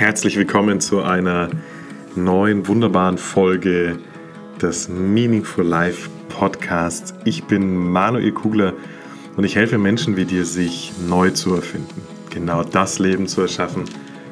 Herzlich 0.00 0.38
willkommen 0.38 0.80
zu 0.80 1.02
einer 1.02 1.50
neuen 2.16 2.66
wunderbaren 2.66 3.18
Folge 3.18 3.98
des 4.58 4.88
Meaningful 4.88 5.62
Life 5.62 6.08
Podcasts. 6.30 7.12
Ich 7.26 7.44
bin 7.44 7.76
Manuel 7.76 8.32
Kugler 8.32 8.72
und 9.36 9.44
ich 9.44 9.56
helfe 9.56 9.76
Menschen 9.76 10.16
wie 10.16 10.24
dir, 10.24 10.46
sich 10.46 10.94
neu 11.06 11.32
zu 11.32 11.54
erfinden. 11.54 12.00
Genau 12.30 12.64
das 12.64 12.98
Leben 12.98 13.26
zu 13.26 13.42
erschaffen, 13.42 13.84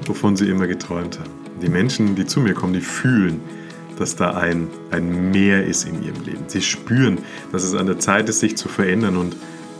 wovon 0.06 0.36
sie 0.36 0.48
immer 0.48 0.66
geträumt 0.68 1.18
haben. 1.18 1.32
Die 1.60 1.68
Menschen, 1.68 2.14
die 2.14 2.24
zu 2.24 2.40
mir 2.40 2.54
kommen, 2.54 2.72
die 2.72 2.80
fühlen, 2.80 3.42
dass 3.98 4.16
da 4.16 4.30
ein, 4.38 4.68
ein 4.90 5.32
Mehr 5.32 5.66
ist 5.66 5.86
in 5.86 6.02
ihrem 6.02 6.24
Leben. 6.24 6.44
Sie 6.46 6.62
spüren, 6.62 7.18
dass 7.52 7.62
es 7.62 7.74
an 7.74 7.84
der 7.84 7.98
Zeit 7.98 8.30
ist, 8.30 8.40
sich 8.40 8.56
zu 8.56 8.70
verändern 8.70 9.18
und 9.18 9.36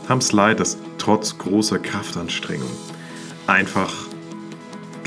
haben 0.07 0.19
es 0.19 0.33
leid, 0.33 0.59
dass 0.59 0.77
trotz 0.99 1.39
großer 1.39 1.79
Kraftanstrengung 1.79 2.69
einfach 3.47 4.08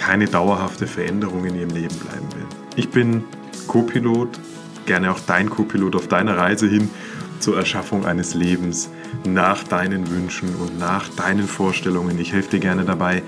keine 0.04 0.26
dauerhafte 0.26 0.88
Veränderung 0.88 1.44
in 1.44 1.54
ihrem 1.54 1.70
Leben 1.70 1.94
bleiben 1.96 2.26
will. 2.34 2.46
Ich 2.74 2.90
bin 2.90 3.24
Co-Pilot, 3.68 4.30
gerne 4.84 5.12
auch 5.12 5.20
dein 5.20 5.48
Co-Pilot 5.48 5.94
auf 5.94 6.08
deiner 6.08 6.36
Reise 6.36 6.66
hin 6.66 6.90
zur 7.38 7.56
Erschaffung 7.56 8.04
eines 8.04 8.34
Lebens 8.34 8.90
nach 9.24 9.62
deinen 9.62 10.10
Wünschen 10.10 10.56
und 10.56 10.76
nach 10.76 11.08
deinen 11.10 11.46
Vorstellungen. 11.46 12.18
Ich 12.18 12.32
helfe 12.32 12.50
dir 12.50 12.58
gerne 12.58 12.84
dabei, 12.84 13.22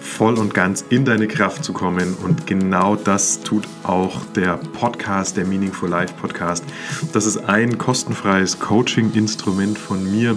voll 0.00 0.38
und 0.38 0.54
ganz 0.54 0.84
in 0.90 1.04
deine 1.04 1.26
Kraft 1.26 1.64
zu 1.64 1.72
kommen. 1.72 2.14
Und 2.22 2.46
genau 2.46 2.94
das 2.94 3.40
tut 3.40 3.66
auch 3.82 4.24
der 4.36 4.58
Podcast, 4.58 5.36
der 5.36 5.46
Meaningful 5.46 5.88
Life 5.88 6.14
Podcast. 6.20 6.64
Das 7.12 7.26
ist 7.26 7.38
ein 7.48 7.78
kostenfreies 7.78 8.60
Coaching-Instrument 8.60 9.76
von 9.76 10.08
mir, 10.08 10.36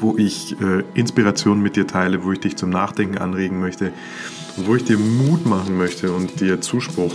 wo 0.00 0.16
ich 0.16 0.60
äh, 0.60 0.82
Inspiration 0.94 1.60
mit 1.60 1.76
dir 1.76 1.86
teile, 1.86 2.24
wo 2.24 2.32
ich 2.32 2.40
dich 2.40 2.56
zum 2.56 2.70
Nachdenken 2.70 3.18
anregen 3.18 3.60
möchte, 3.60 3.92
wo 4.56 4.74
ich 4.76 4.84
dir 4.84 4.98
Mut 4.98 5.46
machen 5.46 5.76
möchte 5.76 6.12
und 6.12 6.40
dir 6.40 6.60
Zuspruch 6.60 7.14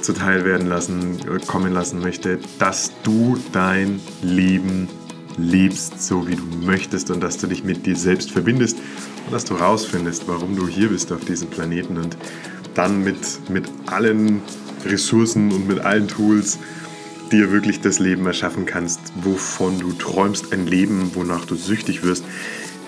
zuteil 0.00 0.44
werden 0.44 0.68
lassen, 0.68 1.18
äh, 1.20 1.44
kommen 1.46 1.72
lassen 1.72 2.00
möchte, 2.00 2.38
dass 2.58 2.92
du 3.02 3.36
dein 3.52 4.00
Leben 4.22 4.88
lebst, 5.36 6.02
so 6.02 6.26
wie 6.26 6.36
du 6.36 6.42
möchtest 6.64 7.10
und 7.10 7.22
dass 7.22 7.38
du 7.38 7.46
dich 7.46 7.64
mit 7.64 7.86
dir 7.86 7.96
selbst 7.96 8.30
verbindest 8.30 8.78
und 9.26 9.32
dass 9.32 9.44
du 9.44 9.54
rausfindest, 9.54 10.26
warum 10.26 10.56
du 10.56 10.66
hier 10.66 10.88
bist 10.88 11.12
auf 11.12 11.24
diesem 11.24 11.48
Planeten 11.48 11.96
und 11.96 12.16
dann 12.74 13.02
mit, 13.02 13.50
mit 13.50 13.68
allen 13.86 14.42
Ressourcen 14.84 15.52
und 15.52 15.68
mit 15.68 15.80
allen 15.80 16.08
Tools 16.08 16.58
dir 17.28 17.52
wirklich 17.52 17.80
das 17.80 17.98
Leben 17.98 18.26
erschaffen 18.26 18.66
kannst, 18.66 19.00
wovon 19.22 19.78
du 19.78 19.92
träumst, 19.92 20.52
ein 20.52 20.66
Leben, 20.66 21.10
wonach 21.14 21.44
du 21.44 21.54
süchtig 21.54 22.02
wirst. 22.02 22.24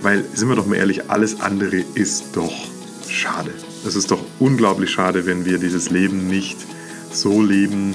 Weil, 0.02 0.24
sind 0.34 0.48
wir 0.48 0.56
doch 0.56 0.66
mal 0.66 0.76
ehrlich, 0.76 1.10
alles 1.10 1.40
andere 1.40 1.84
ist 1.94 2.36
doch 2.36 2.52
schade. 3.08 3.52
Es 3.86 3.96
ist 3.96 4.10
doch 4.10 4.24
unglaublich 4.38 4.90
schade, 4.90 5.26
wenn 5.26 5.44
wir 5.44 5.58
dieses 5.58 5.90
Leben 5.90 6.28
nicht 6.28 6.58
so 7.12 7.42
leben, 7.42 7.94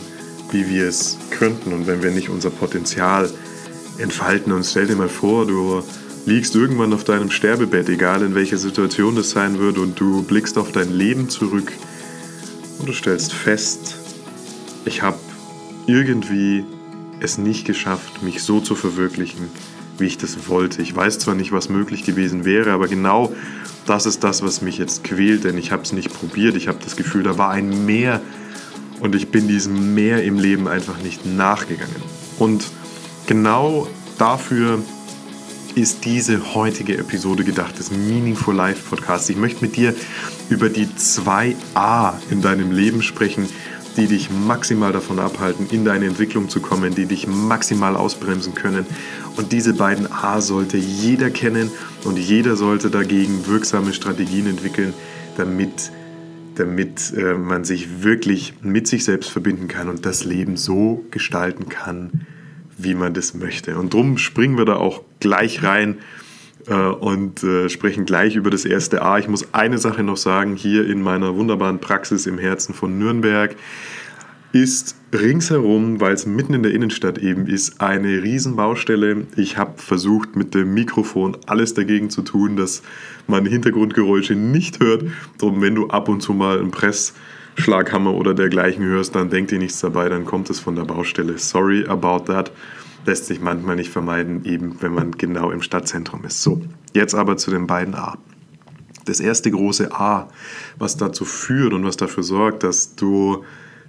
wie 0.52 0.70
wir 0.70 0.88
es 0.88 1.18
könnten 1.32 1.74
und 1.74 1.88
wenn 1.88 2.04
wir 2.04 2.12
nicht 2.12 2.30
unser 2.30 2.50
Potenzial 2.50 3.30
entfalten. 3.98 4.52
Und 4.52 4.66
stell 4.66 4.88
dir 4.88 4.96
mal 4.96 5.10
vor, 5.10 5.46
du 5.46 5.84
liegst 6.26 6.56
irgendwann 6.56 6.94
auf 6.94 7.04
deinem 7.04 7.30
Sterbebett, 7.30 7.90
egal 7.90 8.24
in 8.24 8.36
welcher 8.36 8.58
Situation 8.58 9.16
das 9.16 9.32
sein 9.32 9.60
wird, 9.60 9.78
und 9.78 10.00
du 10.00 10.24
blickst 10.24 10.58
auf 10.58 10.72
dein 10.72 10.92
Leben 10.92 11.30
zurück 11.30 11.72
und 12.80 12.88
du 12.88 12.94
stellst 12.94 13.34
fest, 13.34 13.98
ich 14.86 15.02
habe 15.02 15.18
irgendwie 15.88 16.64
es 17.20 17.38
nicht 17.38 17.66
geschafft, 17.66 18.24
mich 18.24 18.44
so 18.44 18.60
zu 18.60 18.76
verwirklichen, 18.76 19.50
wie 19.98 20.06
ich 20.06 20.18
das 20.18 20.50
wollte. 20.50 20.82
Ich 20.82 20.96
weiß 20.96 21.20
zwar 21.20 21.36
nicht, 21.36 21.52
was 21.52 21.70
möglich 21.70 22.04
gewesen 22.04 22.46
wäre, 22.46 22.72
aber 22.72 22.88
genau 22.88 23.34
das 23.86 24.06
ist 24.06 24.24
das, 24.24 24.42
was 24.42 24.62
mich 24.62 24.78
jetzt 24.78 25.04
quält, 25.04 25.44
denn 25.44 25.58
ich 25.58 25.72
habe 25.72 25.84
es 25.84 25.94
nicht 25.94 26.14
probiert. 26.14 26.56
Ich 26.56 26.68
habe 26.68 26.80
das 26.84 26.96
Gefühl, 26.96 27.24
da 27.24 27.38
war 27.38 27.52
ein 27.52 27.86
Mehr 27.86 28.22
und 29.00 29.16
ich 29.16 29.30
bin 29.30 29.48
diesem 29.48 29.94
Mehr 29.94 30.24
im 30.24 30.40
Leben 30.40 30.68
einfach 30.68 30.98
nicht 31.02 31.26
nachgegangen. 31.26 31.96
Und 32.40 32.66
genau 33.28 33.88
dafür 34.18 34.80
ist 35.76 36.06
diese 36.06 36.56
heutige 36.56 36.98
Episode 36.98 37.44
gedacht, 37.44 37.78
des 37.78 37.92
Meaningful 37.92 38.56
Life 38.56 38.90
Podcasts. 38.90 39.30
Ich 39.30 39.36
möchte 39.36 39.62
mit 39.62 39.76
dir 39.76 39.94
über 40.50 40.70
die 40.70 40.94
zwei 40.96 41.56
A 41.74 42.14
in 42.30 42.42
deinem 42.42 42.72
Leben 42.72 43.02
sprechen, 43.02 43.48
die 43.98 44.08
dich 44.08 44.30
maximal 44.30 44.92
davon 44.92 45.20
abhalten, 45.20 45.68
in 45.72 45.86
deine 45.86 46.06
Entwicklung 46.06 46.50
zu 46.50 46.60
kommen, 46.60 46.96
die 46.96 47.06
dich 47.06 47.28
maximal 47.28 47.96
ausbremsen 47.96 48.54
können. 48.54 48.86
Und 49.38 49.52
diese 49.52 49.74
beiden 49.74 50.12
A 50.12 50.42
sollte 50.42 50.78
jeder 50.78 51.30
kennen 51.30 51.72
und 52.04 52.18
jeder 52.18 52.56
sollte 52.56 52.90
dagegen 52.90 53.48
wirksame 53.48 53.94
Strategien 53.94 54.48
entwickeln, 54.48 54.94
damit, 55.38 55.92
damit 56.56 57.14
äh, 57.16 57.34
man 57.34 57.64
sich 57.64 58.04
wirklich 58.04 58.54
mit 58.62 58.88
sich 58.88 59.04
selbst 59.04 59.30
verbinden 59.30 59.68
kann 59.68 59.90
und 59.90 60.06
das 60.06 60.24
Leben 60.26 60.58
so 60.58 61.06
gestalten 61.12 61.70
kann, 61.70 62.26
wie 62.78 62.96
man 62.96 63.14
das 63.14 63.34
möchte. 63.34 63.78
Und 63.78 63.94
darum 63.94 64.18
springen 64.18 64.58
wir 64.58 64.66
da 64.66 64.76
auch 64.76 65.02
gleich 65.20 65.64
rein 65.64 65.98
und 66.74 67.44
äh, 67.44 67.70
sprechen 67.70 68.06
gleich 68.06 68.36
über 68.36 68.50
das 68.50 68.66
erste 68.66 69.02
A. 69.02 69.20
Ich 69.20 69.28
muss 69.28 69.54
eine 69.54 69.78
Sache 69.78 70.04
noch 70.04 70.18
sagen, 70.18 70.56
hier 70.56 70.88
in 70.90 71.02
meiner 71.02 71.36
wunderbaren 71.36 71.80
Praxis 71.80 72.26
im 72.26 72.38
Herzen 72.38 72.74
von 72.74 72.98
Nürnberg 72.98 73.56
ist 74.52 74.96
ringsherum, 75.14 76.00
weil 76.00 76.14
es 76.14 76.26
mitten 76.26 76.54
in 76.54 76.64
der 76.64 76.74
Innenstadt 76.74 77.18
eben 77.18 77.46
ist, 77.46 77.82
eine 77.82 78.24
Riesenbaustelle. 78.24 79.28
Ich 79.36 79.58
habe 79.58 79.74
versucht 79.78 80.38
mit 80.38 80.56
dem 80.56 80.74
Mikrofon 80.74 81.38
alles 81.46 81.74
dagegen 81.74 82.10
zu 82.10 82.22
tun, 82.22 82.56
dass 82.56 82.82
man 83.28 83.46
Hintergrundgeräusche 83.46 84.34
nicht 84.34 84.80
hört. 84.80 85.04
Darum, 85.40 85.62
wenn 85.62 85.76
du 85.76 85.88
ab 85.90 86.08
und 86.08 86.22
zu 86.22 86.34
mal 86.34 86.60
einen 86.60 86.72
Pressschlaghammer 86.72 88.14
oder 88.14 88.34
dergleichen 88.34 88.86
hörst, 88.86 89.14
dann 89.14 89.30
denk 89.30 89.50
dir 89.50 89.60
nichts 89.60 89.82
dabei, 89.82 90.08
dann 90.08 90.24
kommt 90.24 90.50
es 90.50 90.62
von 90.62 90.78
der 90.78 90.86
Baustelle. 90.86 91.38
Sorry 91.38 91.86
about 91.86 92.32
that 92.32 92.52
lässt 93.06 93.26
sich 93.28 93.40
manchmal 93.40 93.76
nicht 93.76 93.92
vermeiden, 93.92 94.46
eben 94.46 94.82
wenn 94.82 94.94
man 94.94 95.12
genau 95.12 95.52
im 95.52 95.62
Stadtzentrum 95.62 96.26
ist. 96.26 96.42
So, 96.42 96.62
jetzt 96.94 97.16
aber 97.16 97.38
zu 97.38 97.52
den 97.52 97.68
beiden 97.68 97.96
A. 97.96 98.18
Das 99.06 99.20
erste 99.20 99.52
große 99.52 99.94
A, 99.94 100.30
was 100.80 100.98
dazu 100.98 101.26
führt 101.26 101.74
und 101.74 101.86
was 101.86 101.98
dafür 101.98 102.24
sorgt, 102.24 102.64
dass 102.64 102.96
du 102.96 103.44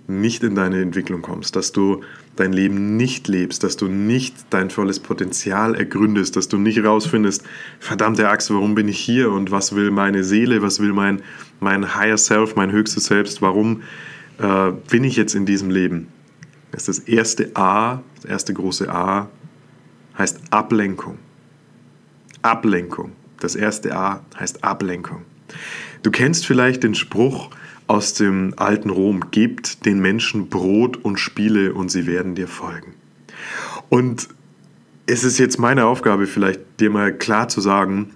nicht 0.09 0.43
in 0.45 0.55
deine 0.55 0.81
Entwicklung 0.81 1.23
kommst, 1.23 1.57
dass 1.57 1.73
du 1.73 2.03
dein 2.37 2.53
Leben 2.53 2.97
nicht 2.97 3.27
lebst, 3.29 3.65
dass 3.65 3.77
du 3.77 3.89
nicht 3.89 4.37
dein 4.51 4.71
volles 4.71 5.01
Potenzial 5.01 5.75
ergründest, 5.75 6.37
dass 6.37 6.49
du 6.49 6.59
nicht 6.59 6.85
rausfindest, 6.85 7.43
verdammte 7.81 8.29
Axt, 8.29 8.51
warum 8.51 8.75
bin 8.75 8.89
ich 8.89 8.99
hier 8.99 9.33
und 9.33 9.51
was 9.51 9.75
will 9.75 9.91
meine 9.91 10.23
Seele, 10.23 10.63
was 10.63 10.81
will 10.81 10.93
mein, 10.93 11.23
mein 11.61 11.97
Higher 11.97 12.19
Self, 12.19 12.55
mein 12.55 12.71
höchstes 12.71 13.07
Selbst, 13.07 13.43
warum 13.43 13.83
äh, 14.39 14.73
bin 14.91 15.03
ich 15.03 15.17
jetzt 15.17 15.35
in 15.35 15.47
diesem 15.47 15.71
Leben? 15.71 16.09
Das 16.73 16.89
ist 16.89 16.99
das 16.99 17.09
erste 17.09 17.51
A, 17.55 18.03
das 18.17 18.25
erste 18.25 18.55
große 18.55 18.93
A, 18.93 19.29
heißt 20.19 20.41
Ablenkung. 20.51 21.19
Ablenkung. 22.43 23.13
Das 23.41 23.55
erste 23.55 23.97
A 23.97 24.25
heißt 24.39 24.65
Ablenkung. 24.65 25.23
Du 26.03 26.11
kennst 26.11 26.47
vielleicht 26.47 26.83
den 26.83 26.95
Spruch 26.95 27.51
aus 27.87 28.15
dem 28.15 28.55
alten 28.57 28.91
Rom, 28.91 29.31
gebt 29.31 29.85
den 29.85 30.01
Menschen 30.01 30.49
Brot 30.49 30.97
und 30.97 31.19
Spiele 31.19 31.73
und 31.75 31.91
sie 31.91 32.07
werden 32.07 32.35
dir 32.35 32.49
folgen. 32.49 32.95
Und 33.89 34.29
es 35.07 35.23
ist 35.23 35.39
jetzt 35.39 35.59
meine 35.59 35.87
Aufgabe, 35.87 36.27
vielleicht 36.27 36.61
dir 36.81 36.91
mal 36.91 37.17
klar 37.17 37.49
zu 37.49 37.61
sagen, 37.61 38.11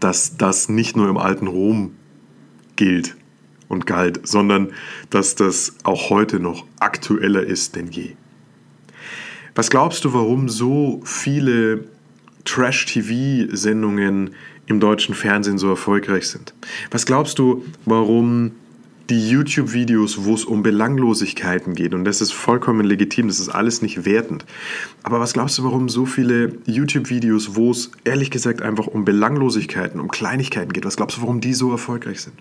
dass 0.00 0.36
das 0.36 0.68
nicht 0.68 0.96
nur 0.96 1.08
im 1.08 1.16
alten 1.16 1.46
Rom 1.46 1.94
gilt, 2.76 3.15
und 3.68 3.86
galt, 3.86 4.26
sondern 4.26 4.72
dass 5.10 5.34
das 5.34 5.76
auch 5.84 6.10
heute 6.10 6.40
noch 6.40 6.64
aktueller 6.80 7.42
ist 7.42 7.76
denn 7.76 7.88
je. 7.90 8.12
Was 9.54 9.70
glaubst 9.70 10.04
du, 10.04 10.12
warum 10.12 10.48
so 10.48 11.00
viele 11.04 11.84
Trash-TV-Sendungen 12.44 14.30
im 14.66 14.80
deutschen 14.80 15.14
Fernsehen 15.14 15.58
so 15.58 15.68
erfolgreich 15.68 16.28
sind? 16.28 16.54
Was 16.90 17.06
glaubst 17.06 17.38
du, 17.38 17.64
warum 17.84 18.52
die 19.08 19.30
YouTube-Videos, 19.30 20.24
wo 20.24 20.34
es 20.34 20.44
um 20.44 20.62
Belanglosigkeiten 20.62 21.74
geht, 21.74 21.94
und 21.94 22.04
das 22.04 22.20
ist 22.20 22.32
vollkommen 22.32 22.84
legitim, 22.84 23.28
das 23.28 23.38
ist 23.38 23.48
alles 23.48 23.80
nicht 23.82 24.04
wertend. 24.04 24.44
Aber 25.02 25.20
was 25.20 25.32
glaubst 25.32 25.58
du, 25.58 25.64
warum 25.64 25.88
so 25.88 26.06
viele 26.06 26.58
YouTube-Videos, 26.66 27.54
wo 27.54 27.70
es 27.70 27.92
ehrlich 28.04 28.30
gesagt 28.30 28.62
einfach 28.62 28.86
um 28.86 29.04
Belanglosigkeiten, 29.04 30.00
um 30.00 30.08
Kleinigkeiten 30.08 30.72
geht, 30.72 30.84
was 30.84 30.96
glaubst 30.96 31.18
du, 31.18 31.22
warum 31.22 31.40
die 31.40 31.54
so 31.54 31.70
erfolgreich 31.70 32.20
sind? 32.20 32.34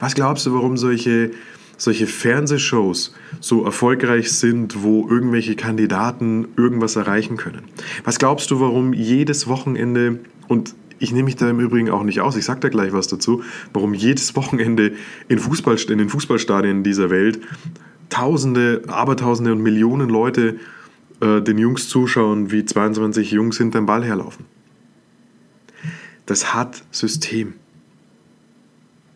Was 0.00 0.14
glaubst 0.14 0.46
du, 0.46 0.54
warum 0.54 0.78
solche, 0.78 1.30
solche 1.76 2.06
Fernsehshows 2.06 3.14
so 3.40 3.64
erfolgreich 3.64 4.32
sind, 4.32 4.82
wo 4.82 5.06
irgendwelche 5.08 5.56
Kandidaten 5.56 6.48
irgendwas 6.56 6.96
erreichen 6.96 7.36
können? 7.36 7.62
Was 8.04 8.18
glaubst 8.18 8.50
du, 8.50 8.60
warum 8.60 8.94
jedes 8.94 9.46
Wochenende 9.46 10.20
und 10.48 10.74
ich 10.98 11.12
nehme 11.12 11.24
mich 11.24 11.36
da 11.36 11.48
im 11.48 11.60
Übrigen 11.60 11.90
auch 11.90 12.02
nicht 12.02 12.20
aus, 12.20 12.36
ich 12.36 12.44
sage 12.44 12.60
da 12.60 12.68
gleich 12.68 12.92
was 12.92 13.08
dazu, 13.08 13.42
warum 13.72 13.94
jedes 13.94 14.34
Wochenende 14.36 14.92
in, 15.28 15.38
Fußball, 15.38 15.76
in 15.88 15.98
den 15.98 16.08
Fußballstadien 16.08 16.82
dieser 16.82 17.10
Welt 17.10 17.40
Tausende, 18.10 18.82
Abertausende 18.86 19.52
und 19.52 19.62
Millionen 19.62 20.08
Leute 20.08 20.58
äh, 21.20 21.42
den 21.42 21.58
Jungs 21.58 21.88
zuschauen, 21.88 22.50
wie 22.50 22.64
22 22.64 23.32
Jungs 23.32 23.58
hinterm 23.58 23.84
Ball 23.84 24.02
herlaufen. 24.02 24.46
Das 26.24 26.54
hat 26.54 26.82
System. 26.90 27.54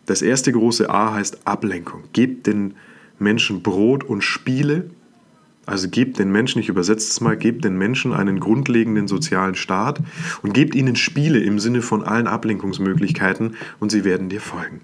Das 0.05 0.21
erste 0.21 0.51
große 0.51 0.89
A 0.89 1.13
heißt 1.13 1.47
Ablenkung. 1.47 2.03
Gebt 2.13 2.47
den 2.47 2.75
Menschen 3.19 3.63
Brot 3.63 4.03
und 4.03 4.21
Spiele. 4.21 4.89
Also 5.65 5.89
gebt 5.89 6.19
den 6.19 6.31
Menschen, 6.31 6.59
ich 6.59 6.69
übersetze 6.69 7.07
es 7.09 7.21
mal, 7.21 7.37
gebt 7.37 7.63
den 7.63 7.77
Menschen 7.77 8.13
einen 8.13 8.39
grundlegenden 8.39 9.07
sozialen 9.07 9.55
Staat 9.55 10.01
und 10.41 10.53
gebt 10.53 10.75
ihnen 10.75 10.95
Spiele 10.95 11.39
im 11.39 11.59
Sinne 11.59 11.81
von 11.81 12.03
allen 12.03 12.27
Ablenkungsmöglichkeiten 12.27 13.55
und 13.79 13.91
sie 13.91 14.03
werden 14.03 14.29
dir 14.29 14.41
folgen. 14.41 14.81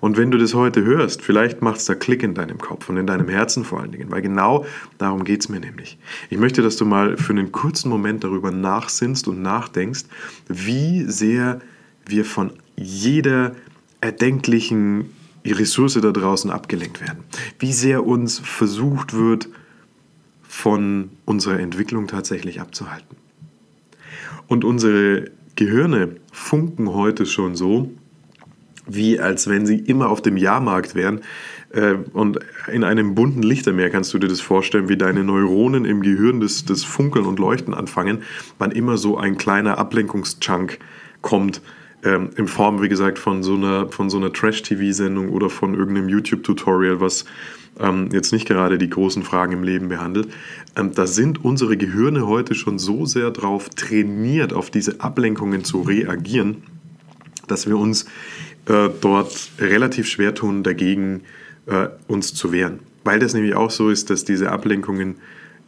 Und 0.00 0.16
wenn 0.16 0.30
du 0.30 0.38
das 0.38 0.54
heute 0.54 0.84
hörst, 0.84 1.22
vielleicht 1.22 1.62
macht 1.62 1.78
es 1.78 1.86
da 1.86 1.94
Klick 1.94 2.22
in 2.22 2.34
deinem 2.34 2.58
Kopf 2.58 2.88
und 2.88 2.98
in 2.98 3.06
deinem 3.06 3.28
Herzen 3.28 3.64
vor 3.64 3.80
allen 3.80 3.92
Dingen, 3.92 4.10
weil 4.10 4.22
genau 4.22 4.66
darum 4.98 5.24
geht 5.24 5.40
es 5.40 5.48
mir 5.48 5.60
nämlich. 5.60 5.98
Ich 6.30 6.38
möchte, 6.38 6.62
dass 6.62 6.76
du 6.76 6.84
mal 6.84 7.16
für 7.16 7.32
einen 7.32 7.52
kurzen 7.52 7.88
Moment 7.88 8.22
darüber 8.22 8.50
nachsinnst 8.50 9.28
und 9.28 9.42
nachdenkst, 9.42 10.04
wie 10.48 11.04
sehr 11.04 11.60
wir 12.06 12.24
von 12.24 12.52
jeder 12.76 13.54
erdenklichen 14.00 15.10
Ressource 15.44 15.94
da 15.94 16.12
draußen 16.12 16.50
abgelenkt 16.50 17.00
werden. 17.00 17.24
Wie 17.58 17.72
sehr 17.72 18.06
uns 18.06 18.38
versucht 18.38 19.14
wird, 19.14 19.48
von 20.52 21.08
unserer 21.24 21.58
Entwicklung 21.58 22.08
tatsächlich 22.08 22.60
abzuhalten. 22.60 23.16
Und 24.48 24.66
unsere 24.66 25.30
Gehirne 25.56 26.16
funken 26.30 26.92
heute 26.92 27.24
schon 27.24 27.56
so, 27.56 27.90
wie 28.86 29.18
als 29.18 29.48
wenn 29.48 29.64
sie 29.64 29.78
immer 29.78 30.10
auf 30.10 30.20
dem 30.20 30.36
Jahrmarkt 30.36 30.94
wären. 30.94 31.22
Äh, 31.70 31.94
und 32.12 32.38
in 32.70 32.84
einem 32.84 33.14
bunten 33.14 33.42
Lichtermeer 33.42 33.88
kannst 33.88 34.12
du 34.12 34.18
dir 34.18 34.28
das 34.28 34.42
vorstellen, 34.42 34.90
wie 34.90 34.98
deine 34.98 35.24
Neuronen 35.24 35.86
im 35.86 36.02
Gehirn 36.02 36.42
das, 36.42 36.66
das 36.66 36.84
Funkeln 36.84 37.24
und 37.24 37.38
Leuchten 37.38 37.72
anfangen, 37.72 38.22
wann 38.58 38.72
immer 38.72 38.98
so 38.98 39.16
ein 39.16 39.38
kleiner 39.38 39.78
Ablenkungschunk 39.78 40.78
kommt, 41.22 41.62
ähm, 42.04 42.30
in 42.36 42.48
Form, 42.48 42.82
wie 42.82 42.88
gesagt, 42.88 43.18
von 43.18 43.42
so 43.42 43.54
einer, 43.54 43.88
von 43.88 44.10
so 44.10 44.16
einer 44.16 44.32
Trash-TV-Sendung 44.32 45.28
oder 45.28 45.50
von 45.50 45.74
irgendeinem 45.74 46.08
YouTube-Tutorial, 46.08 47.00
was 47.00 47.24
ähm, 47.78 48.08
jetzt 48.12 48.32
nicht 48.32 48.46
gerade 48.46 48.78
die 48.78 48.90
großen 48.90 49.22
Fragen 49.22 49.52
im 49.52 49.62
Leben 49.62 49.88
behandelt. 49.88 50.28
Ähm, 50.76 50.92
da 50.94 51.06
sind 51.06 51.44
unsere 51.44 51.76
Gehirne 51.76 52.26
heute 52.26 52.54
schon 52.54 52.78
so 52.78 53.06
sehr 53.06 53.30
darauf 53.30 53.68
trainiert, 53.70 54.52
auf 54.52 54.70
diese 54.70 55.00
Ablenkungen 55.00 55.64
zu 55.64 55.82
reagieren, 55.82 56.62
dass 57.48 57.66
wir 57.66 57.78
uns 57.78 58.04
äh, 58.66 58.88
dort 59.00 59.50
relativ 59.58 60.08
schwer 60.08 60.34
tun, 60.34 60.62
dagegen 60.62 61.22
äh, 61.66 61.88
uns 62.08 62.34
zu 62.34 62.52
wehren. 62.52 62.80
Weil 63.04 63.18
das 63.18 63.34
nämlich 63.34 63.54
auch 63.54 63.70
so 63.70 63.90
ist, 63.90 64.10
dass 64.10 64.24
diese 64.24 64.50
Ablenkungen 64.50 65.16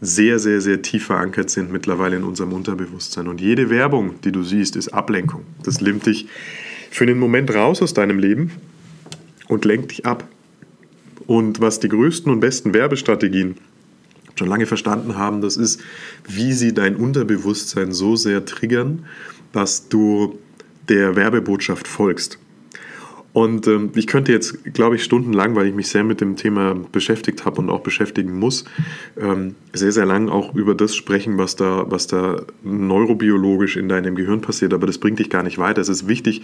sehr, 0.05 0.39
sehr, 0.39 0.61
sehr 0.61 0.83
tief 0.83 1.07
verankert 1.07 1.51
sind 1.51 1.73
mittlerweile 1.73 2.17
in 2.17 2.25
unserem 2.25 2.53
Unterbewusstsein. 2.53 3.29
Und 3.29 3.41
jede 3.41 3.71
Werbung, 3.71 4.21
die 4.23 4.33
du 4.33 4.43
siehst, 4.43 4.77
ist 4.77 4.89
Ablenkung. 4.89 5.45
Das 5.63 5.81
nimmt 5.81 6.07
dich 6.07 6.29
für 6.91 7.05
einen 7.05 7.19
Moment 7.19 7.55
raus 7.55 7.83
aus 7.83 7.95
deinem 7.95 8.19
Leben 8.19 8.53
und 9.49 9.65
lenkt 9.65 9.93
dich 9.93 10.07
ab. 10.07 10.29
Und 11.27 11.61
was 11.61 11.81
die 11.81 11.89
größten 11.89 12.31
und 12.31 12.41
besten 12.41 12.75
Werbestrategien 12.75 13.57
schon 14.37 14.49
lange 14.49 14.67
verstanden 14.67 15.17
haben, 15.17 15.41
das 15.41 15.57
ist, 15.57 15.81
wie 16.29 16.53
sie 16.53 16.75
dein 16.75 16.97
Unterbewusstsein 16.97 17.93
so 17.93 18.17
sehr 18.17 18.45
triggern, 18.45 19.07
dass 19.53 19.89
du 19.89 20.39
der 20.89 21.17
Werbebotschaft 21.17 21.89
folgst. 21.89 22.39
Und 23.35 23.67
ähm, 23.67 23.91
ich 23.97 24.07
könnte 24.07 24.31
jetzt, 24.31 24.63
glaube 24.75 24.95
ich, 24.95 25.03
stundenlang, 25.03 25.57
weil 25.57 25.67
ich 25.67 25.75
mich 25.75 25.89
sehr 25.89 26.05
mit 26.05 26.21
dem 26.21 26.37
Thema 26.37 26.77
beschäftigt 26.93 27.45
habe 27.45 27.61
und 27.61 27.69
auch 27.69 27.81
beschäftigen 27.81 28.39
muss, 28.39 28.65
ähm, 29.21 29.57
sehr, 29.73 29.91
sehr 29.91 30.07
lang 30.07 30.29
auch 30.29 30.55
über 30.55 30.77
das 30.77 30.95
sprechen, 30.95 31.37
was 31.37 31.57
da, 31.57 31.85
was 31.91 32.07
da 32.07 32.43
neurobiologisch 32.63 33.77
in 33.77 33.89
deinem 33.89 34.15
Gehirn 34.15 34.41
passiert. 34.41 34.73
Aber 34.73 34.87
das 34.87 34.99
bringt 34.99 35.19
dich 35.19 35.31
gar 35.31 35.43
nicht 35.43 35.59
weiter. 35.59 35.81
Es 35.81 35.89
ist 35.89 36.07
wichtig 36.07 36.43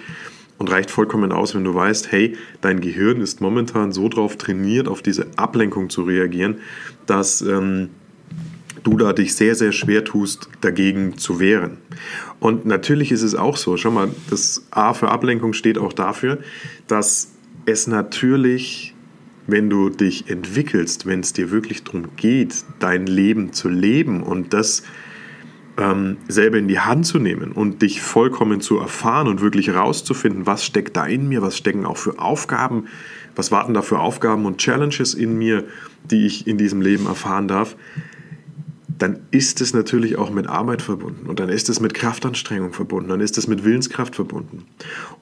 und 0.58 0.68
reicht 0.68 0.90
vollkommen 0.90 1.30
aus, 1.30 1.54
wenn 1.54 1.62
du 1.62 1.72
weißt, 1.72 2.10
hey, 2.10 2.36
dein 2.60 2.80
Gehirn 2.80 3.20
ist 3.20 3.40
momentan 3.40 3.92
so 3.92 4.08
drauf 4.08 4.36
trainiert, 4.36 4.88
auf 4.88 5.00
diese 5.00 5.28
Ablenkung 5.36 5.90
zu 5.90 6.02
reagieren, 6.02 6.56
dass 7.06 7.40
ähm, 7.40 7.90
du 8.82 8.96
da 8.96 9.12
dich 9.12 9.34
sehr, 9.34 9.54
sehr 9.54 9.72
schwer 9.72 10.04
tust, 10.04 10.48
dagegen 10.60 11.18
zu 11.18 11.40
wehren. 11.40 11.78
Und 12.38 12.66
natürlich 12.66 13.12
ist 13.12 13.22
es 13.22 13.34
auch 13.34 13.56
so, 13.56 13.76
schau 13.76 13.90
mal, 13.90 14.08
das 14.28 14.66
A 14.70 14.94
für 14.94 15.10
Ablenkung 15.10 15.52
steht 15.52 15.78
auch 15.78 15.92
dafür, 15.92 16.38
dass 16.86 17.32
es 17.66 17.86
natürlich, 17.86 18.94
wenn 19.46 19.68
du 19.68 19.90
dich 19.90 20.30
entwickelst, 20.30 21.06
wenn 21.06 21.20
es 21.20 21.32
dir 21.32 21.50
wirklich 21.50 21.84
darum 21.84 22.08
geht, 22.16 22.64
dein 22.78 23.06
Leben 23.06 23.52
zu 23.52 23.68
leben 23.68 24.22
und 24.22 24.54
das 24.54 24.82
ähm, 25.76 26.18
selber 26.28 26.58
in 26.58 26.68
die 26.68 26.80
Hand 26.80 27.06
zu 27.06 27.18
nehmen 27.18 27.52
und 27.52 27.82
dich 27.82 28.00
vollkommen 28.00 28.60
zu 28.60 28.78
erfahren 28.78 29.28
und 29.28 29.40
wirklich 29.40 29.68
herauszufinden, 29.68 30.46
was 30.46 30.64
steckt 30.64 30.96
da 30.96 31.06
in 31.06 31.28
mir, 31.28 31.42
was 31.42 31.56
stecken 31.56 31.86
auch 31.86 31.96
für 31.96 32.18
Aufgaben, 32.18 32.86
was 33.36 33.50
warten 33.50 33.74
da 33.74 33.82
für 33.82 33.98
Aufgaben 33.98 34.46
und 34.46 34.58
Challenges 34.58 35.14
in 35.14 35.38
mir, 35.38 35.64
die 36.10 36.26
ich 36.26 36.46
in 36.46 36.58
diesem 36.58 36.80
Leben 36.80 37.06
erfahren 37.06 37.48
darf, 37.48 37.76
dann 39.00 39.20
ist 39.30 39.62
es 39.62 39.72
natürlich 39.72 40.16
auch 40.16 40.30
mit 40.30 40.46
Arbeit 40.46 40.82
verbunden 40.82 41.26
und 41.26 41.40
dann 41.40 41.48
ist 41.48 41.70
es 41.70 41.80
mit 41.80 41.94
Kraftanstrengung 41.94 42.72
verbunden, 42.72 43.08
dann 43.08 43.20
ist 43.20 43.38
es 43.38 43.46
mit 43.46 43.64
Willenskraft 43.64 44.14
verbunden. 44.14 44.66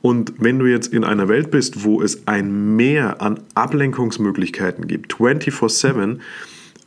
Und 0.02 0.34
wenn 0.38 0.58
du 0.58 0.66
jetzt 0.66 0.92
in 0.92 1.04
einer 1.04 1.28
Welt 1.28 1.52
bist, 1.52 1.84
wo 1.84 2.02
es 2.02 2.26
ein 2.26 2.76
Mehr 2.76 3.22
an 3.22 3.40
Ablenkungsmöglichkeiten 3.54 4.88
gibt, 4.88 5.14
24/7, 5.14 6.20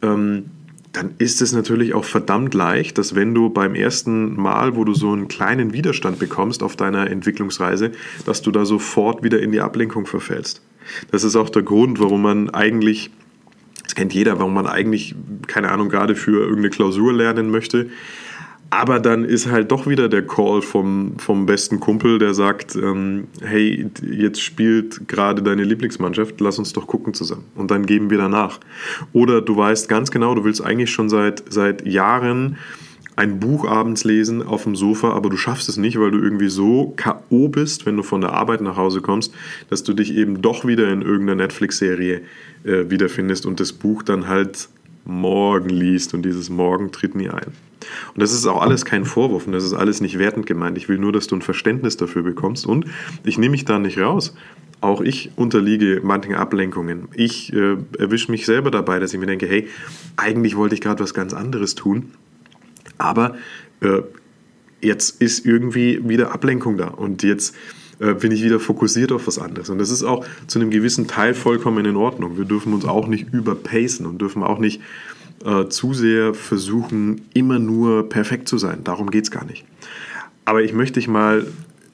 ähm, 0.02 0.46
dann 0.92 1.12
ist 1.18 1.42
es 1.42 1.54
natürlich 1.54 1.94
auch 1.94 2.04
verdammt 2.04 2.54
leicht, 2.54 2.98
dass 2.98 3.16
wenn 3.16 3.34
du 3.34 3.50
beim 3.50 3.74
ersten 3.74 4.36
Mal, 4.36 4.76
wo 4.76 4.84
du 4.84 4.94
so 4.94 5.14
einen 5.14 5.30
kleinen 5.30 5.72
Widerstand 5.72 6.20
bekommst 6.20 6.62
auf 6.62 6.76
deiner 6.76 7.10
Entwicklungsreise, 7.10 7.94
dass 8.26 8.42
du 8.42 8.52
da 8.52 8.66
sofort 8.66 9.24
wieder 9.24 9.40
in 9.40 9.54
die 9.54 9.62
Ablenkung 9.62 10.06
verfällst. 10.06 10.62
Das 11.10 11.24
ist 11.24 11.38
auch 11.38 11.50
der 11.50 11.62
Grund, 11.62 12.02
warum 12.02 12.24
man 12.24 12.50
eigentlich 12.50 13.12
das 13.84 13.96
kennt 13.96 14.14
jeder, 14.14 14.40
warum 14.40 14.54
man 14.54 14.68
eigentlich, 14.68 15.16
keine 15.48 15.72
Ahnung, 15.72 15.90
gerade 15.90 16.16
für 16.16 16.42
irgendeine 16.42 16.70
Klausur 16.70 17.14
lernen 17.14 17.50
möchte. 17.52 17.90
Aber 18.74 19.02
dann 19.02 19.26
ist 19.26 19.52
halt 19.52 19.70
doch 19.70 19.86
wieder 19.86 20.08
der 20.08 20.26
Call 20.26 20.62
vom, 20.62 21.20
vom 21.20 21.46
besten 21.46 21.82
Kumpel, 21.82 22.20
der 22.20 22.34
sagt, 22.34 22.78
ähm, 22.78 23.28
hey, 23.42 23.86
jetzt 24.02 24.42
spielt 24.42 25.10
gerade 25.10 25.44
deine 25.44 25.66
Lieblingsmannschaft, 25.66 26.40
lass 26.40 26.58
uns 26.58 26.72
doch 26.72 26.88
gucken 26.88 27.14
zusammen. 27.14 27.44
Und 27.56 27.70
dann 27.70 27.86
geben 27.86 28.10
wir 28.10 28.18
danach. 28.18 28.62
Oder 29.12 29.42
du 29.42 29.58
weißt 29.58 29.90
ganz 29.90 30.10
genau, 30.10 30.36
du 30.36 30.46
willst 30.46 30.64
eigentlich 30.64 30.90
schon 30.90 31.10
seit, 31.10 31.44
seit 31.52 31.86
Jahren 31.86 32.58
ein 33.16 33.40
Buch 33.40 33.68
abends 33.68 34.04
lesen 34.04 34.42
auf 34.42 34.64
dem 34.64 34.76
Sofa, 34.76 35.12
aber 35.12 35.30
du 35.30 35.38
schaffst 35.38 35.68
es 35.70 35.78
nicht, 35.78 36.00
weil 36.00 36.12
du 36.12 36.20
irgendwie 36.20 36.50
so 36.50 36.94
K.O. 36.96 37.50
bist, 37.50 37.86
wenn 37.86 37.98
du 37.98 38.04
von 38.04 38.22
der 38.22 38.34
Arbeit 38.34 38.62
nach 38.62 38.78
Hause 38.78 39.02
kommst, 39.02 39.34
dass 39.70 39.84
du 39.84 39.94
dich 39.94 40.16
eben 40.16 40.42
doch 40.42 40.66
wieder 40.66 40.92
in 40.92 41.02
irgendeiner 41.02 41.44
Netflix-Serie 41.44 42.22
äh, 42.64 42.90
wiederfindest 42.90 43.46
und 43.46 43.60
das 43.60 43.74
Buch 43.74 44.04
dann 44.04 44.28
halt 44.28 44.70
morgen 45.04 45.70
liest 45.70 46.14
und 46.14 46.24
dieses 46.24 46.50
Morgen 46.50 46.92
tritt 46.92 47.16
nie 47.16 47.30
ein. 47.30 47.48
Und 48.14 48.22
das 48.22 48.32
ist 48.32 48.46
auch 48.46 48.62
alles 48.62 48.86
kein 48.86 49.06
Vorwurf 49.06 49.48
und 49.48 49.54
das 49.54 49.64
ist 49.64 49.74
alles 49.74 50.02
nicht 50.02 50.20
wertend 50.20 50.46
gemeint. 50.46 50.78
Ich 50.78 50.88
will 50.88 51.00
nur, 51.00 51.12
dass 51.12 51.28
du 51.28 51.36
ein 51.36 51.42
Verständnis 51.42 51.98
dafür 51.98 52.24
bekommst 52.24 52.66
und 52.66 52.86
ich 53.24 53.38
nehme 53.38 53.52
mich 53.52 53.66
da 53.66 53.80
nicht 53.80 53.98
raus. 53.98 54.36
Auch 54.80 55.02
ich 55.02 55.32
unterliege 55.36 56.02
manchen 56.04 56.36
Ablenkungen. 56.36 57.08
Ich 57.14 57.52
äh, 57.54 57.78
erwische 58.00 58.32
mich 58.32 58.46
selber 58.46 58.72
dabei, 58.72 59.00
dass 59.00 59.14
ich 59.14 59.20
mir 59.20 59.28
denke, 59.28 59.48
hey, 59.48 59.68
eigentlich 60.18 60.56
wollte 60.56 60.76
ich 60.76 60.82
gerade 60.82 61.04
was 61.04 61.14
ganz 61.14 61.34
anderes 61.34 61.76
tun 61.76 62.12
aber 63.02 63.36
äh, 63.82 64.02
jetzt 64.82 65.22
ist 65.22 65.46
irgendwie 65.46 66.08
wieder 66.08 66.32
Ablenkung 66.34 66.78
da 66.78 66.88
und 66.88 67.24
jetzt 67.24 67.56
äh, 68.00 68.14
bin 68.14 68.32
ich 68.32 68.44
wieder 68.44 68.60
fokussiert 68.60 69.12
auf 69.12 69.28
was 69.28 69.38
anderes. 69.38 69.70
Und 69.70 69.78
das 69.78 69.92
ist 69.92 70.04
auch 70.04 70.26
zu 70.48 70.60
einem 70.60 70.72
gewissen 70.72 71.08
Teil 71.08 71.34
vollkommen 71.34 71.86
in 71.86 71.96
Ordnung. 71.96 72.38
Wir 72.38 72.46
dürfen 72.46 72.74
uns 72.74 72.86
auch 72.86 73.08
nicht 73.08 73.32
überpacen 73.32 74.06
und 74.06 74.20
dürfen 74.20 74.44
auch 74.44 74.60
nicht 74.60 74.82
äh, 75.46 75.68
zu 75.68 75.94
sehr 75.94 76.34
versuchen, 76.34 77.22
immer 77.34 77.60
nur 77.60 78.10
perfekt 78.10 78.48
zu 78.48 78.58
sein. 78.58 78.84
Darum 78.84 79.12
geht 79.12 79.26
es 79.26 79.32
gar 79.32 79.46
nicht. 79.46 79.66
Aber 80.46 80.64
ich 80.64 80.74
möchte 80.74 81.00
dich 81.00 81.08
mal 81.08 81.46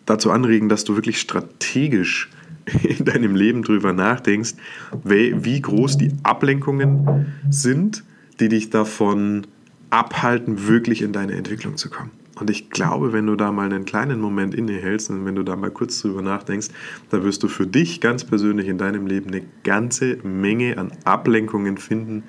dazu 0.06 0.32
anregen, 0.32 0.70
dass 0.70 0.84
du 0.86 0.96
wirklich 0.96 1.20
strategisch 1.20 2.30
in 2.84 3.06
deinem 3.06 3.36
Leben 3.36 3.64
drüber 3.64 3.94
nachdenkst, 3.94 4.56
wie 5.04 5.62
groß 5.62 5.98
die 5.98 6.12
Ablenkungen 6.24 7.34
sind, 7.50 8.04
die 8.40 8.50
dich 8.50 8.70
davon 8.70 9.48
abhalten, 9.90 10.68
wirklich 10.68 11.02
in 11.02 11.14
deine 11.14 11.34
Entwicklung 11.34 11.78
zu 11.78 11.90
kommen. 11.90 12.12
Und 12.40 12.50
ich 12.50 12.70
glaube, 12.70 13.14
wenn 13.14 13.26
du 13.26 13.36
da 13.36 13.52
mal 13.52 13.66
einen 13.66 13.86
kleinen 13.86 14.22
Moment 14.22 14.54
innehältst 14.54 15.10
und 15.10 15.26
wenn 15.26 15.36
du 15.36 15.44
da 15.44 15.56
mal 15.56 15.72
kurz 15.72 16.02
drüber 16.02 16.22
nachdenkst, 16.22 16.68
da 17.10 17.24
wirst 17.24 17.42
du 17.42 17.48
für 17.48 17.66
dich 17.66 18.00
ganz 18.00 18.24
persönlich 18.24 18.68
in 18.68 18.78
deinem 18.78 19.08
Leben 19.08 19.30
eine 19.30 19.44
ganze 19.64 20.18
Menge 20.24 20.78
an 20.78 20.92
Ablenkungen 21.04 21.78
finden, 21.78 22.24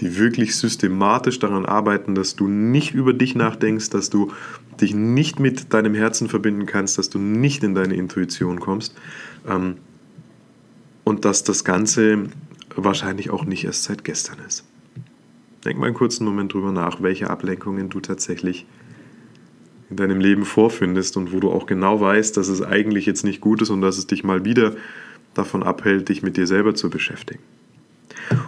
die 0.00 0.18
wirklich 0.18 0.56
systematisch 0.56 1.38
daran 1.38 1.66
arbeiten, 1.66 2.16
dass 2.16 2.34
du 2.34 2.48
nicht 2.48 2.94
über 2.94 3.12
dich 3.12 3.36
nachdenkst, 3.36 3.90
dass 3.90 4.10
du 4.10 4.32
dich 4.80 4.92
nicht 4.92 5.38
mit 5.38 5.72
deinem 5.72 5.94
Herzen 5.94 6.28
verbinden 6.28 6.66
kannst, 6.66 6.98
dass 6.98 7.10
du 7.10 7.18
nicht 7.18 7.62
in 7.62 7.76
deine 7.76 7.94
Intuition 7.94 8.58
kommst 8.58 8.96
ähm, 9.48 9.76
und 11.04 11.24
dass 11.24 11.44
das 11.44 11.62
Ganze 11.62 12.24
wahrscheinlich 12.74 13.30
auch 13.30 13.44
nicht 13.44 13.64
erst 13.64 13.84
seit 13.84 14.02
gestern 14.02 14.38
ist. 14.48 14.64
Denk 15.64 15.78
mal 15.78 15.86
einen 15.86 15.94
kurzen 15.94 16.24
Moment 16.24 16.52
drüber 16.52 16.72
nach, 16.72 17.02
welche 17.02 17.30
Ablenkungen 17.30 17.88
du 17.88 18.00
tatsächlich 18.00 18.66
in 19.90 19.96
deinem 19.96 20.20
Leben 20.20 20.44
vorfindest 20.44 21.16
und 21.16 21.32
wo 21.32 21.40
du 21.40 21.50
auch 21.50 21.66
genau 21.66 22.00
weißt, 22.00 22.36
dass 22.36 22.48
es 22.48 22.62
eigentlich 22.62 23.06
jetzt 23.06 23.24
nicht 23.24 23.40
gut 23.40 23.62
ist 23.62 23.70
und 23.70 23.80
dass 23.80 23.98
es 23.98 24.06
dich 24.06 24.24
mal 24.24 24.44
wieder 24.44 24.74
davon 25.34 25.62
abhält, 25.62 26.08
dich 26.08 26.22
mit 26.22 26.36
dir 26.36 26.46
selber 26.46 26.74
zu 26.74 26.90
beschäftigen. 26.90 27.40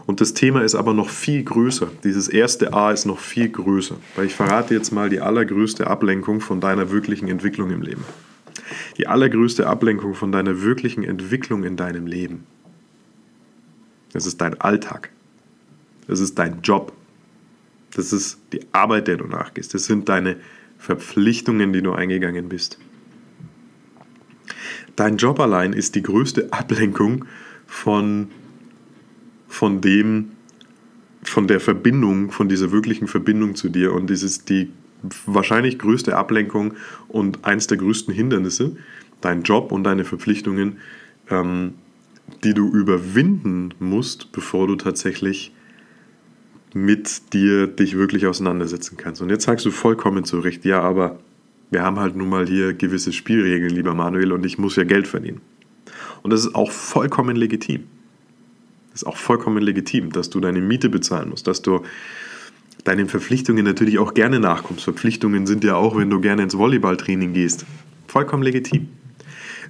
Und 0.06 0.20
das 0.20 0.34
Thema 0.34 0.62
ist 0.62 0.74
aber 0.74 0.94
noch 0.94 1.10
viel 1.10 1.42
größer. 1.42 1.88
Dieses 2.04 2.28
erste 2.28 2.72
A 2.72 2.92
ist 2.92 3.04
noch 3.04 3.18
viel 3.18 3.48
größer. 3.48 3.96
Weil 4.14 4.26
ich 4.26 4.34
verrate 4.34 4.74
jetzt 4.74 4.92
mal 4.92 5.10
die 5.10 5.20
allergrößte 5.20 5.86
Ablenkung 5.86 6.40
von 6.40 6.60
deiner 6.60 6.90
wirklichen 6.90 7.28
Entwicklung 7.28 7.70
im 7.70 7.82
Leben. 7.82 8.04
Die 8.96 9.06
allergrößte 9.06 9.66
Ablenkung 9.66 10.14
von 10.14 10.32
deiner 10.32 10.62
wirklichen 10.62 11.04
Entwicklung 11.04 11.64
in 11.64 11.76
deinem 11.76 12.06
Leben. 12.06 12.46
Das 14.12 14.26
ist 14.26 14.40
dein 14.40 14.58
Alltag. 14.60 15.10
Das 16.06 16.20
ist 16.20 16.38
dein 16.38 16.62
Job. 16.62 16.92
Das 17.96 18.12
ist 18.12 18.38
die 18.52 18.60
Arbeit, 18.72 19.08
der 19.08 19.16
du 19.16 19.26
nachgehst. 19.26 19.72
Das 19.72 19.86
sind 19.86 20.10
deine 20.10 20.36
Verpflichtungen, 20.76 21.72
die 21.72 21.80
du 21.80 21.92
eingegangen 21.92 22.50
bist. 22.50 22.78
Dein 24.96 25.16
Job 25.16 25.40
allein 25.40 25.72
ist 25.72 25.94
die 25.94 26.02
größte 26.02 26.52
Ablenkung 26.52 27.24
von, 27.66 28.28
von 29.48 29.80
dem, 29.80 30.32
von 31.22 31.48
der 31.48 31.58
Verbindung, 31.58 32.32
von 32.32 32.50
dieser 32.50 32.70
wirklichen 32.70 33.08
Verbindung 33.08 33.54
zu 33.54 33.70
dir. 33.70 33.94
Und 33.94 34.10
das 34.10 34.22
ist 34.22 34.50
die 34.50 34.70
wahrscheinlich 35.24 35.78
größte 35.78 36.18
Ablenkung 36.18 36.74
und 37.08 37.46
eins 37.46 37.66
der 37.66 37.78
größten 37.78 38.12
Hindernisse, 38.12 38.76
dein 39.22 39.42
Job 39.42 39.72
und 39.72 39.84
deine 39.84 40.04
Verpflichtungen, 40.04 40.78
ähm, 41.30 41.72
die 42.44 42.52
du 42.52 42.70
überwinden 42.70 43.72
musst, 43.78 44.32
bevor 44.32 44.66
du 44.66 44.76
tatsächlich 44.76 45.52
mit 46.76 47.32
dir 47.32 47.66
dich 47.66 47.96
wirklich 47.96 48.26
auseinandersetzen 48.26 48.98
kannst. 48.98 49.22
Und 49.22 49.30
jetzt 49.30 49.46
sagst 49.46 49.64
du 49.64 49.70
vollkommen 49.70 50.24
zu 50.24 50.40
Recht, 50.40 50.66
ja, 50.66 50.82
aber 50.82 51.18
wir 51.70 51.82
haben 51.82 51.98
halt 51.98 52.16
nun 52.16 52.28
mal 52.28 52.46
hier 52.46 52.74
gewisse 52.74 53.14
Spielregeln, 53.14 53.74
lieber 53.74 53.94
Manuel, 53.94 54.30
und 54.30 54.44
ich 54.44 54.58
muss 54.58 54.76
ja 54.76 54.84
Geld 54.84 55.08
verdienen. 55.08 55.40
Und 56.22 56.32
das 56.32 56.40
ist 56.40 56.54
auch 56.54 56.70
vollkommen 56.70 57.34
legitim. 57.34 57.84
Das 58.92 59.02
ist 59.02 59.08
auch 59.08 59.16
vollkommen 59.16 59.62
legitim, 59.62 60.12
dass 60.12 60.28
du 60.28 60.38
deine 60.38 60.60
Miete 60.60 60.90
bezahlen 60.90 61.30
musst, 61.30 61.46
dass 61.46 61.62
du 61.62 61.82
deinen 62.84 63.08
Verpflichtungen 63.08 63.64
natürlich 63.64 63.98
auch 63.98 64.12
gerne 64.12 64.38
nachkommst. 64.38 64.84
Verpflichtungen 64.84 65.46
sind 65.46 65.64
ja 65.64 65.76
auch, 65.76 65.96
wenn 65.96 66.10
du 66.10 66.20
gerne 66.20 66.42
ins 66.42 66.58
Volleyballtraining 66.58 67.32
gehst. 67.32 67.64
Vollkommen 68.06 68.42
legitim. 68.42 68.88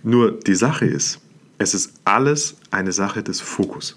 Nur 0.03 0.33
die 0.33 0.57
Sache 0.57 0.87
ist, 0.87 1.21
es 1.59 1.73
ist 1.73 1.95
alles 2.05 2.57
eine 2.73 2.91
Sache 2.91 3.23
des 3.23 3.41
Fokus. 3.41 3.97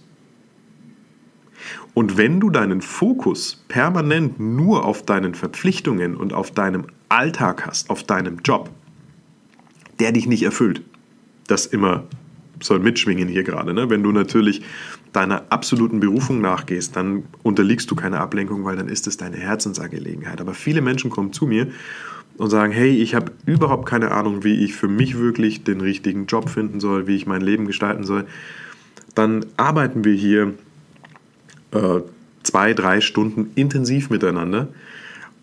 Und 2.00 2.16
wenn 2.16 2.40
du 2.40 2.50
deinen 2.50 2.80
Fokus 2.82 3.66
permanent 3.68 4.40
nur 4.40 4.86
auf 4.86 5.04
deinen 5.04 5.36
Verpflichtungen 5.36 6.16
und 6.16 6.32
auf 6.32 6.50
deinem 6.50 6.86
Alltag 7.10 7.68
hast, 7.68 7.90
auf 7.90 8.04
deinem 8.04 8.38
Job, 8.38 8.70
der 10.00 10.14
dich 10.14 10.26
nicht 10.26 10.44
erfüllt, 10.44 10.82
das 11.48 11.66
immer 11.66 12.06
soll 12.62 12.80
mitschwingen 12.80 13.28
hier 13.28 13.44
gerade. 13.44 13.74
Ne? 13.74 13.90
Wenn 13.90 14.02
du 14.02 14.14
natürlich 14.14 14.62
deiner 15.12 15.44
absoluten 15.50 16.00
Berufung 16.00 16.40
nachgehst, 16.40 16.96
dann 16.96 17.24
unterliegst 17.44 17.92
du 17.92 17.96
keiner 17.96 18.22
Ablenkung, 18.22 18.64
weil 18.64 18.78
dann 18.78 18.88
ist 18.88 19.06
es 19.06 19.18
deine 19.18 19.36
Herzensangelegenheit. 19.36 20.40
Aber 20.40 20.54
viele 20.54 20.80
Menschen 20.80 21.10
kommen 21.10 21.34
zu 21.34 21.48
mir 21.48 21.68
und 22.38 22.50
sagen, 22.50 22.72
hey, 22.72 22.96
ich 22.96 23.14
habe 23.14 23.34
überhaupt 23.46 23.86
keine 23.86 24.12
Ahnung, 24.12 24.46
wie 24.46 24.64
ich 24.64 24.74
für 24.74 24.88
mich 24.88 25.18
wirklich 25.18 25.66
den 25.66 25.82
richtigen 25.82 26.28
Job 26.28 26.50
finden 26.50 26.80
soll, 26.80 27.08
wie 27.08 27.18
ich 27.18 27.28
mein 27.28 27.42
Leben 27.42 27.68
gestalten 27.68 28.06
soll. 28.06 28.26
Dann 29.16 29.46
arbeiten 29.58 30.06
wir 30.06 30.14
hier 30.14 30.54
äh, 31.72 32.02
zwei, 32.44 32.74
drei 32.74 33.02
Stunden 33.02 33.52
intensiv 33.56 34.10
miteinander 34.10 34.70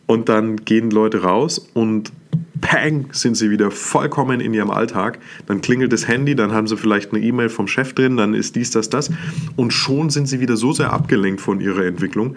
und 0.06 0.28
dann 0.28 0.56
gehen 0.64 0.90
Leute 0.90 1.22
raus 1.22 1.70
und 1.74 2.12
pang, 2.60 3.08
sind 3.12 3.36
sie 3.36 3.50
wieder 3.50 3.70
vollkommen 3.70 4.40
in 4.40 4.54
ihrem 4.54 4.70
Alltag. 4.70 5.18
Dann 5.46 5.60
klingelt 5.60 5.92
das 5.92 6.08
Handy, 6.08 6.34
dann 6.34 6.52
haben 6.52 6.66
sie 6.66 6.76
vielleicht 6.76 7.12
eine 7.12 7.22
E-Mail 7.22 7.48
vom 7.48 7.68
Chef 7.68 7.92
drin, 7.92 8.16
dann 8.16 8.34
ist 8.34 8.56
dies, 8.56 8.70
das, 8.70 8.88
das. 8.88 9.10
Und 9.56 9.72
schon 9.72 10.10
sind 10.10 10.26
sie 10.26 10.40
wieder 10.40 10.56
so 10.56 10.72
sehr 10.72 10.92
abgelenkt 10.92 11.40
von 11.40 11.60
ihrer 11.60 11.84
Entwicklung, 11.84 12.36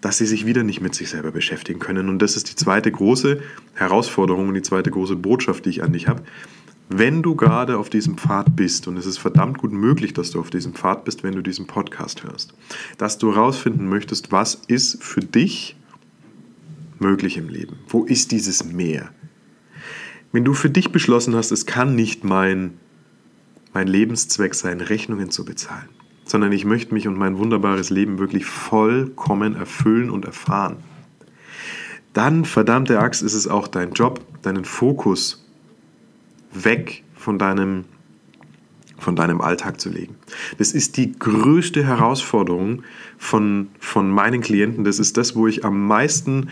dass 0.00 0.18
sie 0.18 0.26
sich 0.26 0.46
wieder 0.46 0.62
nicht 0.62 0.80
mit 0.80 0.94
sich 0.94 1.10
selber 1.10 1.30
beschäftigen 1.30 1.78
können. 1.78 2.08
Und 2.08 2.20
das 2.20 2.36
ist 2.36 2.50
die 2.50 2.56
zweite 2.56 2.90
große 2.90 3.40
Herausforderung 3.74 4.48
und 4.48 4.54
die 4.54 4.62
zweite 4.62 4.90
große 4.90 5.16
Botschaft, 5.16 5.66
die 5.66 5.70
ich 5.70 5.82
an 5.82 5.92
dich 5.92 6.08
habe. 6.08 6.22
Wenn 6.92 7.22
du 7.22 7.36
gerade 7.36 7.78
auf 7.78 7.88
diesem 7.88 8.18
Pfad 8.18 8.56
bist, 8.56 8.88
und 8.88 8.96
es 8.96 9.06
ist 9.06 9.18
verdammt 9.18 9.58
gut 9.58 9.70
möglich, 9.70 10.12
dass 10.12 10.32
du 10.32 10.40
auf 10.40 10.50
diesem 10.50 10.74
Pfad 10.74 11.04
bist, 11.04 11.22
wenn 11.22 11.36
du 11.36 11.40
diesen 11.40 11.68
Podcast 11.68 12.24
hörst, 12.24 12.52
dass 12.98 13.16
du 13.16 13.32
herausfinden 13.32 13.88
möchtest, 13.88 14.32
was 14.32 14.56
ist 14.66 15.00
für 15.00 15.20
dich 15.20 15.76
möglich 16.98 17.36
im 17.36 17.48
Leben? 17.48 17.78
Wo 17.86 18.04
ist 18.04 18.32
dieses 18.32 18.64
Meer? 18.64 19.10
Wenn 20.32 20.44
du 20.44 20.52
für 20.52 20.68
dich 20.68 20.90
beschlossen 20.90 21.36
hast, 21.36 21.52
es 21.52 21.64
kann 21.64 21.94
nicht 21.94 22.24
mein, 22.24 22.72
mein 23.72 23.86
Lebenszweck 23.86 24.56
sein, 24.56 24.80
Rechnungen 24.80 25.30
zu 25.30 25.44
bezahlen, 25.44 25.88
sondern 26.24 26.50
ich 26.50 26.64
möchte 26.64 26.92
mich 26.92 27.06
und 27.06 27.16
mein 27.16 27.38
wunderbares 27.38 27.90
Leben 27.90 28.18
wirklich 28.18 28.46
vollkommen 28.46 29.54
erfüllen 29.54 30.10
und 30.10 30.24
erfahren, 30.24 30.78
dann, 32.14 32.44
verdammte 32.44 32.98
Axt, 32.98 33.22
ist 33.22 33.34
es 33.34 33.46
auch 33.46 33.68
dein 33.68 33.92
Job, 33.92 34.20
deinen 34.42 34.64
Fokus 34.64 35.39
weg 36.52 37.04
von 37.14 37.38
deinem, 37.38 37.84
von 38.98 39.16
deinem 39.16 39.40
Alltag 39.40 39.80
zu 39.80 39.90
legen. 39.90 40.16
Das 40.58 40.72
ist 40.72 40.96
die 40.96 41.12
größte 41.12 41.84
Herausforderung 41.84 42.82
von, 43.18 43.68
von 43.78 44.10
meinen 44.10 44.40
Klienten. 44.40 44.84
Das 44.84 44.98
ist 44.98 45.16
das, 45.16 45.36
wo 45.36 45.46
ich 45.46 45.64
am 45.64 45.86
meisten 45.86 46.48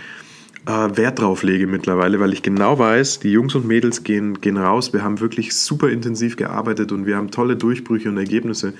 äh, 0.67 0.97
Wert 0.97 1.21
drauf 1.21 1.43
lege 1.43 1.67
mittlerweile, 1.67 2.21
weil 2.21 2.33
ich 2.33 2.43
genau 2.43 2.79
weiß, 2.79 3.21
die 3.21 3.33
Jungs 3.33 3.55
und 3.55 3.67
Mädels 3.67 4.05
gehen, 4.05 4.41
gehen 4.41 4.57
raus. 4.57 4.93
Wir 4.93 5.03
haben 5.03 5.21
wirklich 5.21 5.55
super 5.55 5.89
intensiv 5.89 6.37
gearbeitet 6.37 6.93
und 6.93 7.07
wir 7.07 7.17
haben 7.17 7.31
tolle 7.31 7.57
Durchbrüche 7.57 8.09
und 8.09 8.19
Ergebnisse. 8.19 8.75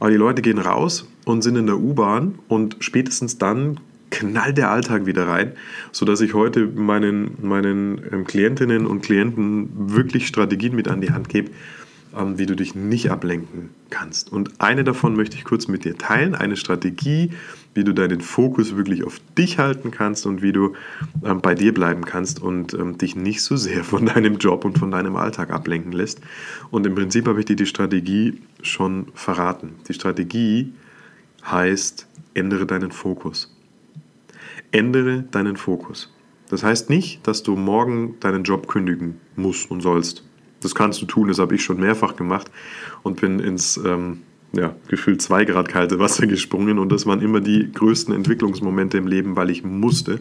Aber 0.00 0.10
die 0.10 0.16
Leute 0.16 0.42
gehen 0.42 0.58
raus 0.58 1.08
und 1.24 1.42
sind 1.42 1.56
in 1.56 1.66
der 1.66 1.78
U-Bahn 1.78 2.38
und 2.48 2.76
spätestens 2.80 3.38
dann 3.38 3.78
knallt 4.10 4.58
der 4.58 4.70
Alltag 4.70 5.06
wieder 5.06 5.26
rein, 5.28 5.52
sodass 5.92 6.20
ich 6.20 6.34
heute 6.34 6.66
meinen, 6.66 7.36
meinen 7.42 8.00
ähm, 8.12 8.24
Klientinnen 8.24 8.86
und 8.86 9.02
Klienten 9.02 9.70
wirklich 9.94 10.26
Strategien 10.26 10.74
mit 10.74 10.88
an 10.88 11.00
die 11.00 11.10
Hand 11.10 11.28
gebe, 11.28 11.50
ähm, 12.16 12.38
wie 12.38 12.46
du 12.46 12.56
dich 12.56 12.74
nicht 12.74 13.10
ablenken 13.10 13.70
kannst. 13.88 14.32
Und 14.32 14.60
eine 14.60 14.84
davon 14.84 15.14
möchte 15.14 15.36
ich 15.36 15.44
kurz 15.44 15.68
mit 15.68 15.84
dir 15.84 15.96
teilen, 15.96 16.34
eine 16.34 16.56
Strategie, 16.56 17.30
wie 17.74 17.84
du 17.84 17.94
deinen 17.94 18.20
Fokus 18.20 18.76
wirklich 18.76 19.04
auf 19.04 19.20
dich 19.38 19.58
halten 19.58 19.92
kannst 19.92 20.26
und 20.26 20.42
wie 20.42 20.52
du 20.52 20.74
ähm, 21.24 21.40
bei 21.40 21.54
dir 21.54 21.72
bleiben 21.72 22.04
kannst 22.04 22.42
und 22.42 22.74
ähm, 22.74 22.98
dich 22.98 23.14
nicht 23.14 23.42
so 23.42 23.56
sehr 23.56 23.84
von 23.84 24.06
deinem 24.06 24.38
Job 24.38 24.64
und 24.64 24.78
von 24.78 24.90
deinem 24.90 25.14
Alltag 25.16 25.50
ablenken 25.50 25.92
lässt. 25.92 26.20
Und 26.70 26.84
im 26.86 26.94
Prinzip 26.94 27.28
habe 27.28 27.38
ich 27.38 27.46
dir 27.46 27.56
die 27.56 27.66
Strategie 27.66 28.40
schon 28.62 29.06
verraten. 29.14 29.74
Die 29.88 29.94
Strategie 29.94 30.72
heißt, 31.44 32.08
ändere 32.34 32.66
deinen 32.66 32.90
Fokus. 32.90 33.56
Ändere 34.72 35.22
deinen 35.30 35.56
Fokus. 35.56 36.12
Das 36.48 36.62
heißt 36.62 36.90
nicht, 36.90 37.26
dass 37.26 37.42
du 37.42 37.56
morgen 37.56 38.16
deinen 38.20 38.44
Job 38.44 38.66
kündigen 38.66 39.20
musst 39.36 39.70
und 39.70 39.80
sollst. 39.80 40.24
Das 40.60 40.74
kannst 40.74 41.00
du 41.00 41.06
tun, 41.06 41.28
das 41.28 41.38
habe 41.38 41.54
ich 41.54 41.64
schon 41.64 41.80
mehrfach 41.80 42.16
gemacht 42.16 42.50
und 43.02 43.20
bin 43.20 43.40
ins 43.40 43.76
ähm, 43.78 44.22
ja, 44.52 44.74
gefühlt 44.88 45.22
zwei 45.22 45.44
Grad 45.44 45.68
kalte 45.68 45.98
Wasser 45.98 46.26
gesprungen 46.28 46.78
und 46.78 46.90
das 46.90 47.06
waren 47.06 47.22
immer 47.22 47.40
die 47.40 47.70
größten 47.72 48.14
Entwicklungsmomente 48.14 48.98
im 48.98 49.06
Leben, 49.06 49.36
weil 49.36 49.50
ich 49.50 49.64
musste. 49.64 50.20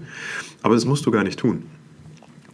Aber 0.62 0.76
das 0.76 0.86
musst 0.86 1.06
du 1.06 1.12
gar 1.12 1.24
nicht 1.24 1.40
tun. 1.40 1.64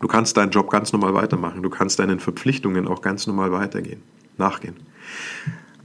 Du 0.02 0.08
kannst 0.08 0.38
deinen 0.38 0.52
Job 0.52 0.70
ganz 0.70 0.94
normal 0.94 1.14
weitermachen. 1.14 1.64
Du 1.64 1.70
kannst 1.70 2.00
deinen 2.00 2.20
Verpflichtungen 2.20 2.88
auch 2.88 3.02
ganz 3.02 3.28
normal 3.28 3.52
weitergehen, 3.52 4.02
nachgehen. 4.38 4.76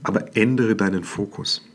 Aber 0.03 0.35
ändere 0.35 0.75
deinen 0.75 1.03
Fokus. 1.03 1.67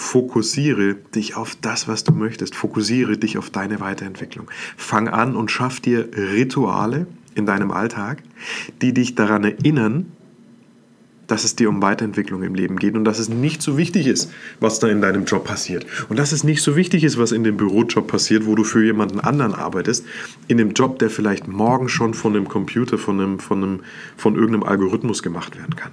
Fokussiere 0.00 0.94
dich 1.14 1.36
auf 1.36 1.54
das, 1.60 1.86
was 1.86 2.04
du 2.04 2.12
möchtest. 2.12 2.54
Fokussiere 2.54 3.18
dich 3.18 3.36
auf 3.36 3.50
deine 3.50 3.80
Weiterentwicklung. 3.80 4.50
Fang 4.78 5.08
an 5.08 5.36
und 5.36 5.50
schaff 5.50 5.78
dir 5.78 6.08
Rituale 6.16 7.06
in 7.34 7.44
deinem 7.44 7.70
Alltag, 7.70 8.22
die 8.80 8.94
dich 8.94 9.14
daran 9.14 9.44
erinnern, 9.44 10.10
dass 11.26 11.44
es 11.44 11.54
dir 11.54 11.68
um 11.68 11.82
Weiterentwicklung 11.82 12.42
im 12.42 12.54
Leben 12.54 12.76
geht 12.76 12.94
und 12.94 13.04
dass 13.04 13.18
es 13.18 13.28
nicht 13.28 13.60
so 13.60 13.76
wichtig 13.76 14.06
ist, 14.06 14.32
was 14.58 14.80
da 14.80 14.88
in 14.88 15.02
deinem 15.02 15.26
Job 15.26 15.44
passiert. 15.44 15.86
Und 16.08 16.18
dass 16.18 16.32
es 16.32 16.44
nicht 16.44 16.62
so 16.62 16.76
wichtig 16.76 17.04
ist, 17.04 17.18
was 17.18 17.30
in 17.30 17.44
dem 17.44 17.58
Bürojob 17.58 18.08
passiert, 18.08 18.46
wo 18.46 18.54
du 18.54 18.64
für 18.64 18.82
jemanden 18.82 19.20
anderen 19.20 19.54
arbeitest, 19.54 20.06
in 20.48 20.56
dem 20.56 20.72
Job, 20.72 20.98
der 20.98 21.10
vielleicht 21.10 21.46
morgen 21.46 21.90
schon 21.90 22.14
von 22.14 22.34
einem 22.34 22.48
Computer, 22.48 22.96
von, 22.96 23.20
einem, 23.20 23.38
von, 23.38 23.62
einem, 23.62 23.80
von 24.16 24.34
irgendeinem 24.34 24.64
Algorithmus 24.64 25.22
gemacht 25.22 25.56
werden 25.58 25.76
kann. 25.76 25.92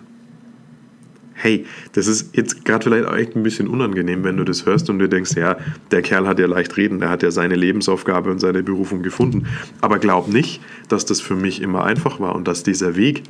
Hey, 1.40 1.66
das 1.94 2.08
ist 2.08 2.36
jetzt 2.36 2.66
gerade 2.66 2.84
vielleicht 2.84 3.06
auch 3.06 3.16
echt 3.16 3.36
ein 3.36 3.44
bisschen 3.44 3.68
unangenehm, 3.68 4.24
wenn 4.24 4.38
du 4.38 4.44
das 4.44 4.66
hörst 4.66 4.90
und 4.90 4.98
du 4.98 5.08
denkst, 5.08 5.36
ja, 5.36 5.56
der 5.92 6.02
Kerl 6.02 6.28
hat 6.28 6.40
ja 6.40 6.48
leicht 6.48 6.76
reden, 6.78 7.00
der 7.00 7.10
hat 7.10 7.22
ja 7.22 7.30
seine 7.30 7.56
Lebensaufgabe 7.56 8.32
und 8.32 8.40
seine 8.40 8.64
Berufung 8.64 9.04
gefunden. 9.04 9.46
Aber 9.80 10.00
glaub 10.00 10.30
nicht, 10.30 10.62
dass 10.90 11.06
das 11.06 11.22
für 11.22 11.36
mich 11.36 11.62
immer 11.62 11.84
einfach 11.84 12.20
war 12.20 12.34
und 12.34 12.48
dass 12.48 12.64
dieser 12.64 12.96
Weg 12.96 13.22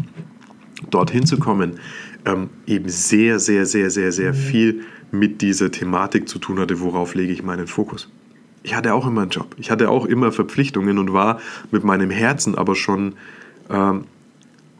dorthin 0.90 1.26
zu 1.26 1.38
kommen, 1.38 1.80
ähm, 2.26 2.50
eben 2.66 2.88
sehr, 2.88 3.40
sehr, 3.40 3.66
sehr, 3.66 3.90
sehr, 3.90 4.14
sehr 4.14 4.34
viel 4.34 4.84
mit 5.12 5.42
dieser 5.42 5.72
Thematik 5.72 6.30
zu 6.30 6.40
tun 6.40 6.60
hatte, 6.60 6.80
worauf 6.80 7.14
lege 7.14 7.34
ich 7.34 7.44
meinen 7.44 7.68
Fokus. 7.68 8.10
Ich 8.64 8.76
hatte 8.76 8.94
auch 8.94 9.06
immer 9.06 9.22
einen 9.22 9.32
Job, 9.32 9.56
ich 9.58 9.70
hatte 9.70 9.90
auch 9.90 10.06
immer 10.06 10.32
Verpflichtungen 10.32 10.98
und 10.98 11.14
war 11.14 11.40
mit 11.72 11.84
meinem 11.84 12.10
Herzen 12.10 12.56
aber 12.56 12.76
schon 12.76 13.16
ähm, 13.70 14.06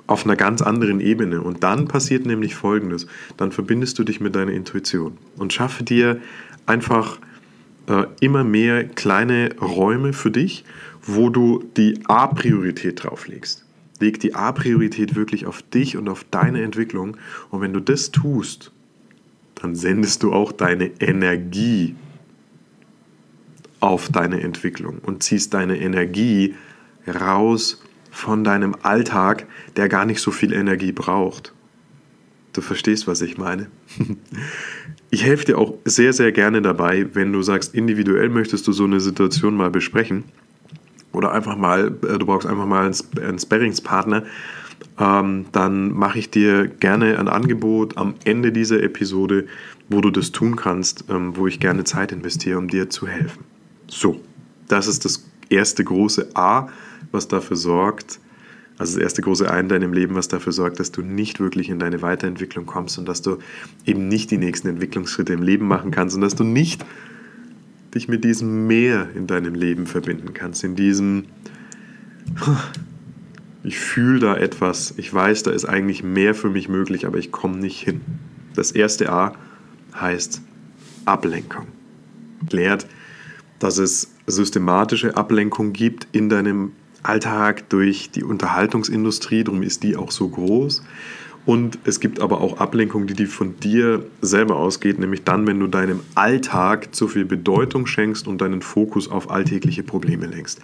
auf 0.08 0.26
einer 0.26 0.36
ganz 0.36 0.62
anderen 0.62 1.00
Ebene. 1.00 1.42
Und 1.42 1.64
dann 1.64 1.88
passiert 1.88 2.26
nämlich 2.26 2.56
Folgendes. 2.56 3.08
Dann 3.36 3.52
verbindest 3.52 4.00
du 4.00 4.04
dich 4.04 4.20
mit 4.20 4.36
deiner 4.36 4.54
Intuition 4.54 5.18
und 5.38 5.54
schaffe 5.54 5.84
dir 5.84 6.20
einfach 6.66 7.20
äh, 7.88 8.06
immer 8.20 8.44
mehr 8.44 8.86
kleine 8.86 9.56
Räume 9.62 10.14
für 10.14 10.32
dich, 10.32 10.64
wo 11.04 11.30
du 11.30 11.64
die 11.78 12.00
A-Priorität 12.08 13.04
drauf 13.04 13.28
legst. 13.28 13.66
Leg 14.00 14.20
die 14.20 14.36
A-Priorität 14.36 15.16
wirklich 15.16 15.46
auf 15.46 15.62
dich 15.62 15.98
und 15.98 16.08
auf 16.08 16.24
deine 16.30 16.62
Entwicklung. 16.62 17.18
Und 17.50 17.62
wenn 17.62 17.74
du 17.74 17.80
das 17.80 18.12
tust, 18.12 18.72
dann 19.56 19.76
sendest 19.76 20.24
du 20.24 20.34
auch 20.34 20.52
deine 20.52 20.92
Energie 21.00 21.96
auf 23.80 24.10
deine 24.10 24.42
Entwicklung 24.42 25.00
und 25.00 25.24
ziehst 25.24 25.54
deine 25.54 25.80
Energie 25.80 26.56
raus 27.08 27.82
von 28.12 28.44
deinem 28.44 28.76
Alltag, 28.82 29.46
der 29.76 29.90
gar 29.90 30.06
nicht 30.06 30.22
so 30.22 30.32
viel 30.32 30.54
Energie 30.54 30.92
braucht. 30.92 31.54
Du 32.54 32.62
verstehst, 32.62 33.08
was 33.08 33.22
ich 33.22 33.38
meine. 33.38 33.68
Ich 35.10 35.24
helfe 35.24 35.46
dir 35.46 35.58
auch 35.58 35.76
sehr, 35.86 36.12
sehr 36.12 36.34
gerne 36.34 36.62
dabei, 36.62 37.08
wenn 37.14 37.32
du 37.32 37.42
sagst, 37.42 37.74
individuell 37.74 38.28
möchtest 38.28 38.68
du 38.68 38.74
so 38.74 38.84
eine 38.84 39.00
Situation 39.00 39.56
mal 39.56 39.70
besprechen 39.70 40.26
oder 41.14 41.32
einfach 41.32 41.56
mal, 41.56 41.96
äh, 42.04 42.18
du 42.18 42.26
brauchst 42.26 42.46
einfach 42.46 42.66
mal 42.66 42.92
einen 43.22 43.40
Sparringspartner, 43.40 44.24
ähm, 45.00 45.46
dann 45.54 45.94
mache 45.94 46.20
ich 46.20 46.30
dir 46.30 46.68
gerne 46.68 47.18
ein 47.18 47.28
Angebot 47.30 47.98
am 47.98 48.16
Ende 48.26 48.52
dieser 48.52 48.84
Episode, 48.84 49.48
wo 49.90 50.02
du 50.02 50.12
das 50.12 50.32
tun 50.32 50.56
kannst, 50.56 51.06
ähm, 51.10 51.38
wo 51.38 51.48
ich 51.48 51.60
gerne 51.60 51.86
Zeit 51.86 52.12
investiere, 52.12 52.58
um 52.58 52.68
dir 52.68 52.90
zu 52.90 53.08
helfen. 53.08 53.46
So, 53.88 54.20
das 54.68 54.88
ist 54.88 55.06
das 55.06 55.26
erste 55.50 55.84
große 55.84 56.36
A, 56.36 56.68
was 57.12 57.28
dafür 57.28 57.58
sorgt, 57.58 58.20
also 58.78 58.94
das 58.94 59.04
erste 59.04 59.22
große 59.24 59.50
Ein 59.50 59.66
in 59.66 59.70
deinem 59.70 59.94
Leben, 59.94 60.16
was 60.16 60.28
dafür 60.28 60.54
sorgt, 60.54 60.80
dass 60.80 60.92
du 60.92 61.02
nicht 61.02 61.40
wirklich 61.40 61.70
in 61.70 61.80
deine 61.80 62.02
Weiterentwicklung 62.02 62.68
kommst 62.68 63.00
und 63.00 63.08
dass 63.08 63.24
du 63.24 63.40
eben 63.86 64.08
nicht 64.08 64.30
die 64.30 64.38
nächsten 64.38 64.68
Entwicklungsschritte 64.68 65.34
im 65.34 65.42
Leben 65.42 65.68
machen 65.68 65.90
kannst 65.90 66.16
und 66.16 66.22
dass 66.22 66.36
du 66.36 66.44
nicht 66.44 66.86
dich 67.96 68.08
mit 68.08 68.24
diesem 68.24 68.68
Mehr 68.68 69.10
in 69.16 69.26
deinem 69.26 69.56
Leben 69.56 69.88
verbinden 69.88 70.34
kannst, 70.34 70.64
in 70.64 70.76
diesem, 70.76 71.26
ich 73.64 73.80
fühle 73.80 74.20
da 74.20 74.38
etwas, 74.38 74.94
ich 74.98 75.12
weiß, 75.12 75.44
da 75.44 75.52
ist 75.52 75.66
eigentlich 75.66 76.04
mehr 76.04 76.36
für 76.36 76.50
mich 76.50 76.70
möglich, 76.70 77.08
aber 77.08 77.18
ich 77.18 77.32
komme 77.32 77.58
nicht 77.58 77.82
hin. 77.82 78.02
Das 78.54 78.72
erste 78.72 79.12
A 79.12 79.34
heißt 80.00 80.42
Ablenkung. 81.06 81.68
Lehrt, 82.52 82.86
dass 83.58 83.80
es 83.80 84.12
systematische 84.28 85.18
Ablenkung 85.18 85.74
gibt 85.74 86.08
in 86.12 86.30
deinem 86.30 86.74
Alltag 87.08 87.70
durch 87.70 88.12
die 88.12 88.24
Unterhaltungsindustrie, 88.24 89.44
darum 89.44 89.64
ist 89.64 89.84
die 89.84 89.96
auch 89.96 90.12
so 90.12 90.28
groß. 90.28 90.84
Und 91.48 91.80
es 91.86 92.02
gibt 92.02 92.20
aber 92.20 92.42
auch 92.42 92.60
Ablenkung, 92.60 93.08
die, 93.08 93.14
die 93.14 93.26
von 93.26 93.58
dir 93.62 94.04
selber 94.22 94.58
ausgeht, 94.58 95.00
nämlich 95.00 95.24
dann, 95.24 95.48
wenn 95.48 95.62
du 95.62 95.68
deinem 95.68 96.02
Alltag 96.14 96.94
zu 96.94 97.08
viel 97.08 97.24
Bedeutung 97.24 97.88
schenkst 97.88 98.28
und 98.28 98.42
deinen 98.42 98.62
Fokus 98.62 99.10
auf 99.10 99.32
alltägliche 99.32 99.82
Probleme 99.82 100.26
lenkst. 100.26 100.60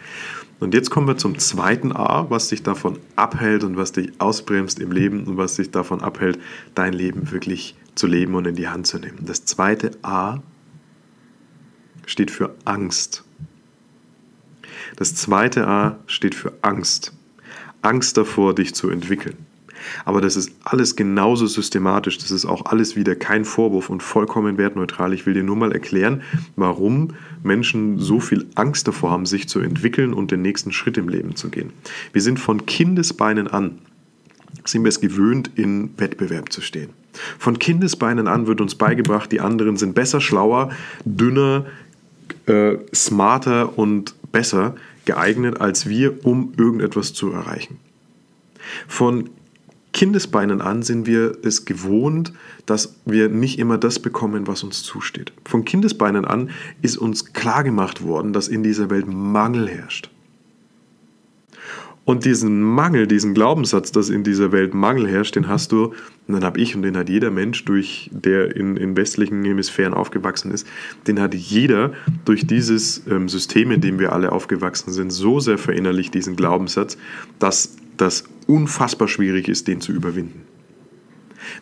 Und 0.59 0.73
jetzt 0.73 0.89
kommen 0.89 1.07
wir 1.07 1.15
zum 1.15 1.39
zweiten 1.39 1.93
A, 1.93 2.29
was 2.29 2.50
dich 2.50 2.63
davon 2.63 3.00
abhält 3.15 3.63
und 3.63 3.77
was 3.77 3.93
dich 3.93 4.12
ausbremst 4.19 4.79
im 4.79 4.91
Leben 4.91 5.23
und 5.23 5.38
was 5.38 5.55
dich 5.55 5.71
davon 5.71 6.01
abhält, 6.01 6.38
dein 6.75 6.91
Leben 6.91 7.31
wirklich 7.31 7.75
zu 7.95 8.05
leben 8.05 8.35
und 8.35 8.45
in 8.45 8.55
die 8.55 8.67
Hand 8.67 8.85
zu 8.85 9.00
nehmen. 9.00 9.19
Das 9.21 9.45
zweite 9.45 9.91
A 10.01 10.39
steht 12.05 12.29
für 12.29 12.55
Angst. 12.65 13.23
Das 14.95 15.15
zweite 15.15 15.67
A 15.67 15.97
steht 16.07 16.35
für 16.35 16.53
Angst. 16.62 17.13
Angst 17.81 18.17
davor, 18.17 18.55
dich 18.55 18.73
zu 18.73 18.89
entwickeln. 18.89 19.38
Aber 20.05 20.21
das 20.21 20.35
ist 20.35 20.51
alles 20.63 20.95
genauso 20.95 21.45
systematisch, 21.45 22.17
das 22.17 22.31
ist 22.31 22.45
auch 22.45 22.65
alles 22.65 22.95
wieder 22.95 23.15
kein 23.15 23.45
Vorwurf 23.45 23.89
und 23.89 24.01
vollkommen 24.01 24.57
wertneutral. 24.57 25.13
Ich 25.13 25.25
will 25.25 25.33
dir 25.33 25.43
nur 25.43 25.55
mal 25.55 25.71
erklären, 25.71 26.21
warum 26.56 27.10
Menschen 27.43 27.99
so 27.99 28.19
viel 28.19 28.45
Angst 28.56 28.88
davor 28.88 29.12
haben, 29.12 29.25
sich 29.25 29.49
zu 29.49 29.60
entwickeln 29.60 30.13
und 30.13 30.32
den 30.32 30.41
nächsten 30.41 30.71
Schritt 30.71 30.97
im 30.97 31.10
Leben 31.10 31.36
zu 31.36 31.49
gehen. 31.49 31.73
Wir 32.12 32.21
sind 32.21 32.39
von 32.39 32.65
Kindesbeinen 32.65 33.47
an, 33.47 33.79
sind 34.65 34.84
wir 34.84 34.89
es 34.89 35.01
gewöhnt, 35.01 35.51
in 35.56 35.89
Wettbewerb 35.97 36.51
zu 36.51 36.62
stehen. 36.62 36.89
Von 37.38 37.60
Kindesbeinen 37.60 38.27
an 38.27 38.47
wird 38.47 38.62
uns 38.62 38.75
beigebracht, 38.75 39.32
die 39.32 39.41
anderen 39.41 39.77
sind 39.77 39.93
besser, 39.93 40.21
schlauer, 40.21 40.71
dünner, 41.06 41.65
äh, 42.45 42.77
smarter 42.93 43.77
und 43.77 44.15
besser 44.34 44.76
geeignet 45.06 45.62
als 45.62 45.88
wir, 45.88 46.26
um 46.26 46.52
irgendetwas 46.58 47.13
zu 47.13 47.32
erreichen. 47.32 47.78
Von 48.89 49.30
Kindesbeinen 49.93 50.60
an 50.60 50.82
sind 50.82 51.06
wir 51.06 51.38
es 51.43 51.65
gewohnt, 51.65 52.34
dass 52.65 52.96
wir 53.06 53.30
nicht 53.30 53.60
immer 53.60 53.78
das 53.78 54.00
bekommen, 54.00 54.48
was 54.48 54.63
uns 54.63 54.84
zusteht. 54.84 55.32
Von 55.46 55.63
Kindesbeinen 55.63 56.26
an 56.26 56.50
ist 56.82 56.98
uns 56.98 57.32
klargemacht 57.32 58.04
worden, 58.04 58.34
dass 58.34 58.48
in 58.48 58.63
dieser 58.63 58.89
Welt 58.89 59.08
Mangel 59.08 59.69
herrscht. 59.69 60.10
Und 62.05 62.25
diesen 62.25 62.61
Mangel, 62.61 63.07
diesen 63.07 63.33
Glaubenssatz, 63.33 63.93
dass 63.93 64.09
in 64.09 64.25
dieser 64.25 64.51
Welt 64.51 64.73
Mangel 64.73 65.07
herrscht, 65.07 65.37
den 65.37 65.47
hast 65.47 65.71
du, 65.71 65.93
und 66.27 66.33
dann 66.33 66.43
habe 66.43 66.59
ich 66.59 66.75
und 66.75 66.81
den 66.81 66.97
hat 66.97 67.07
jeder 67.07 67.31
Mensch, 67.31 67.63
durch, 67.63 68.09
der 68.11 68.55
in, 68.57 68.75
in 68.75 68.97
westlichen 68.97 69.43
Hemisphären 69.45 69.93
aufgewachsen 69.93 70.51
ist, 70.51 70.67
den 71.07 71.21
hat 71.21 71.33
jeder 71.33 71.93
durch 72.25 72.45
dieses 72.45 73.07
ähm, 73.07 73.29
System, 73.29 73.71
in 73.71 73.79
dem 73.79 73.99
wir 73.99 74.11
alle 74.11 74.33
aufgewachsen 74.33 74.91
sind, 74.91 75.11
so 75.11 75.39
sehr 75.39 75.57
verinnerlicht, 75.57 76.13
diesen 76.13 76.35
Glaubenssatz, 76.35 76.97
dass 77.39 77.77
das 77.95 78.25
unfassbar 78.47 79.07
schwierig 79.07 79.47
ist, 79.47 79.69
den 79.69 79.79
zu 79.79 79.93
überwinden. 79.93 80.41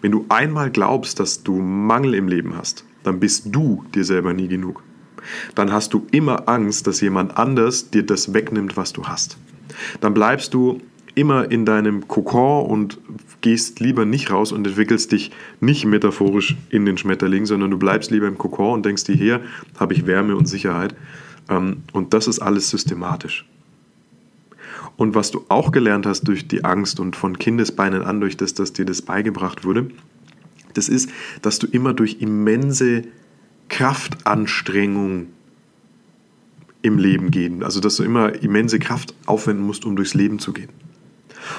Wenn 0.01 0.12
du 0.12 0.25
einmal 0.30 0.71
glaubst, 0.71 1.19
dass 1.19 1.43
du 1.43 1.60
Mangel 1.60 2.15
im 2.15 2.27
Leben 2.27 2.58
hast, 2.58 2.84
dann 3.04 3.19
bist 3.19 3.47
du 3.51 3.84
dir 3.93 4.06
selber 4.06 4.34
nie 4.34 4.47
genug. 4.47 4.82
Dann 5.54 5.71
hast 5.71 5.93
du 5.93 6.08
immer 6.12 6.49
Angst, 6.49 6.88
dass 6.88 7.01
jemand 7.01 7.38
anders 7.38 7.91
dir 7.91 8.04
das 8.04 8.34
wegnimmt, 8.34 8.75
was 8.75 8.91
du 8.91 9.04
hast 9.04 9.38
dann 10.00 10.14
bleibst 10.14 10.54
du 10.54 10.82
immer 11.16 11.52
in 11.52 11.66
deinem 11.66 12.08
Kokon 12.08 12.66
und 12.66 13.00
gehst 13.42 13.80
lieber 13.80 14.06
nicht 14.06 14.32
raus 14.32 14.52
und 14.52 14.66
entwickelst 14.66 15.12
dich 15.12 15.32
nicht 15.60 15.86
metaphorisch 15.86 16.56
in 16.70 16.86
den 16.86 16.98
Schmetterling, 16.98 17.46
sondern 17.46 17.72
du 17.72 17.78
bleibst 17.78 18.12
lieber 18.12 18.28
im 18.28 18.38
Kokon 18.38 18.74
und 18.74 18.86
denkst 18.86 19.04
dir, 19.06 19.16
hier 19.16 19.42
habe 19.78 19.94
ich 19.94 20.08
Wärme 20.08 20.36
und 20.36 20.46
Sicherheit. 20.46 20.96
Ähm, 21.50 21.84
und 21.92 22.14
das 22.14 22.28
ist 22.28 22.40
alles 22.40 22.70
systematisch. 22.70 23.46
Und 24.96 25.16
was 25.16 25.32
du 25.32 25.46
auch 25.50 25.72
gelernt 25.72 26.06
hast 26.06 26.28
durch 26.28 26.48
die 26.48 26.64
Angst 26.64 27.00
und 27.00 27.16
von 27.16 27.38
Kindesbeinen 27.38 28.04
an, 28.04 28.22
durch 28.22 28.38
das, 28.38 28.54
dass 28.54 28.74
dir 28.74 28.86
das 28.86 29.02
beigebracht 29.02 29.66
wurde, 29.66 29.90
das 30.74 30.88
ist, 30.88 31.10
dass 31.42 31.60
du 31.60 31.68
immer 31.68 31.94
durch 31.94 32.18
immense 32.22 33.04
Kraftanstrengung 33.68 35.28
im 36.82 36.98
Leben 36.98 37.32
gehen. 37.32 37.63
Also 37.63 37.80
dass 37.80 37.96
du 37.98 38.04
immer 38.04 38.41
immense 38.41 38.80
Kraft 38.80 39.13
aufwenden 39.26 39.65
musst, 39.65 39.86
um 39.86 39.96
durchs 39.96 40.13
Leben 40.13 40.39
zu 40.39 40.54
gehen. 40.54 40.70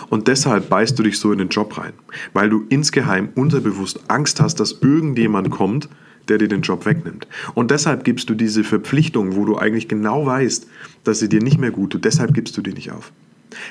Und 0.08 0.28
deshalb 0.28 0.68
beißt 0.68 0.98
du 0.98 1.02
dich 1.02 1.18
so 1.18 1.32
in 1.32 1.38
den 1.38 1.48
Job 1.48 1.76
rein, 1.78 1.92
weil 2.32 2.48
du 2.48 2.64
insgeheim 2.68 3.30
unterbewusst 3.35 4.00
Angst 4.08 4.40
hast, 4.40 4.61
dass 4.61 4.78
irgendjemand 4.80 5.50
kommt, 5.50 5.88
der 6.28 6.38
dir 6.38 6.48
den 6.48 6.62
Job 6.62 6.87
wegnimmt. 6.87 7.26
Und 7.54 7.70
deshalb 7.70 8.04
gibst 8.04 8.30
du 8.30 8.35
diese 8.35 8.64
Verpflichtung, 8.64 9.35
wo 9.35 9.44
du 9.44 9.58
eigentlich 9.58 9.88
genau 9.88 10.24
weißt, 10.24 10.68
dass 11.04 11.18
sie 11.18 11.28
dir 11.28 11.42
nicht 11.42 11.58
mehr 11.58 11.72
gut 11.72 11.90
tut, 11.90 12.04
deshalb 12.04 12.32
gibst 12.32 12.56
du 12.56 12.62
die 12.62 12.72
nicht 12.72 12.92
auf. 12.92 13.12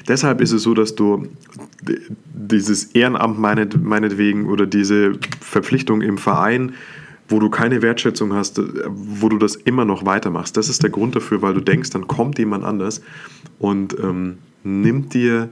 Deshalb 0.07 0.41
ist 0.41 0.51
es 0.51 0.61
so, 0.61 0.73
dass 0.73 0.95
du 0.95 1.27
dieses 2.33 2.83
Ehrenamt 2.91 3.39
meinetwegen 3.39 4.47
oder 4.47 4.67
diese 4.67 5.13
Verpflichtung 5.39 6.01
im 6.01 6.17
Verein 6.17 6.73
wo 7.31 7.39
du 7.39 7.49
keine 7.49 7.81
Wertschätzung 7.81 8.33
hast, 8.33 8.59
äh, 8.59 8.63
wo 8.87 9.29
du 9.29 9.37
das 9.37 9.55
immer 9.55 9.85
noch 9.85 10.05
weitermachst. 10.05 10.57
Das 10.57 10.69
ist 10.69 10.83
der 10.83 10.89
Grund 10.89 11.15
dafür, 11.15 11.41
weil 11.41 11.53
du 11.53 11.61
denkst, 11.61 11.89
dann 11.91 12.07
kommt 12.07 12.37
jemand 12.37 12.63
anders 12.63 13.01
und 13.59 13.97
ähm, 13.99 14.37
nimmt 14.63 15.13
dir 15.13 15.49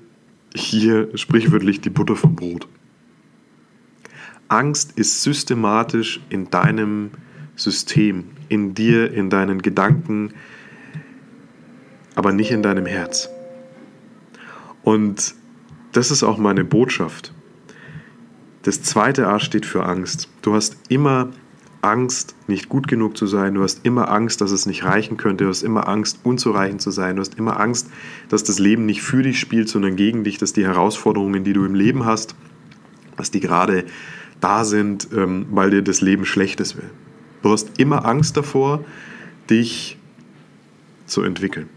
hier 0.54 1.10
sprichwörtlich 1.16 1.82
die 1.82 1.90
Butter 1.90 2.16
vom 2.16 2.36
Brot. 2.36 2.68
Angst 4.48 4.94
ist 4.98 5.22
systematisch 5.22 6.20
in 6.30 6.50
deinem 6.50 7.12
System, 7.56 8.26
in 8.48 8.74
dir, 8.74 9.14
in 9.14 9.30
deinen 9.30 9.62
Gedanken, 9.62 10.34
aber 12.16 12.32
nicht 12.34 12.52
in 12.52 12.64
deinem 12.64 12.86
Herz. 12.86 13.30
Und 14.84 15.36
das 15.92 16.10
ist 16.10 16.24
auch 16.24 16.38
meine 16.38 16.64
Botschaft. 16.64 17.34
Das 18.64 18.82
zweite 18.82 19.28
A 19.28 19.40
steht 19.40 19.66
für 19.66 19.86
Angst. 19.86 20.30
Du 20.42 20.54
hast 20.54 20.78
immer 20.90 21.30
Angst, 21.82 22.36
nicht 22.48 22.68
gut 22.68 22.88
genug 22.88 23.16
zu 23.16 23.26
sein, 23.26 23.54
du 23.54 23.64
hast 23.64 23.86
immer 23.86 24.12
Angst, 24.12 24.42
dass 24.42 24.52
es 24.52 24.66
nicht 24.66 24.84
reichen 24.84 25.18
könnte, 25.18 25.46
du 25.46 25.50
hast 25.50 25.64
immer 25.64 25.88
Angst, 25.88 26.20
unzureichend 26.24 26.82
zu 26.82 26.92
sein, 26.92 27.16
du 27.16 27.22
hast 27.22 27.38
immer 27.38 27.60
Angst, 27.60 27.90
dass 28.28 28.44
das 28.44 28.60
Leben 28.60 28.86
nicht 28.86 29.02
für 29.02 29.24
dich 29.24 29.40
spielt, 29.40 29.70
sondern 29.70 29.96
gegen 29.96 30.24
dich, 30.24 30.38
dass 30.38 30.52
die 30.54 30.66
Herausforderungen, 30.66 31.44
die 31.44 31.54
du 31.54 31.66
im 31.66 31.76
Leben 31.76 32.06
hast, 32.06 32.36
dass 33.16 33.32
die 33.32 33.40
gerade 33.40 33.86
da 34.42 34.66
sind, 34.66 35.10
ähm, 35.16 35.46
weil 35.52 35.70
dir 35.70 35.82
das 35.82 36.02
Leben 36.02 36.26
Schlechtes 36.26 36.76
will. 36.76 36.90
Du 37.42 37.52
hast 37.52 37.80
immer 37.80 38.06
Angst 38.06 38.36
davor, 38.36 38.84
dich 39.50 39.98
zu 41.06 41.24
entwickeln. 41.24 41.70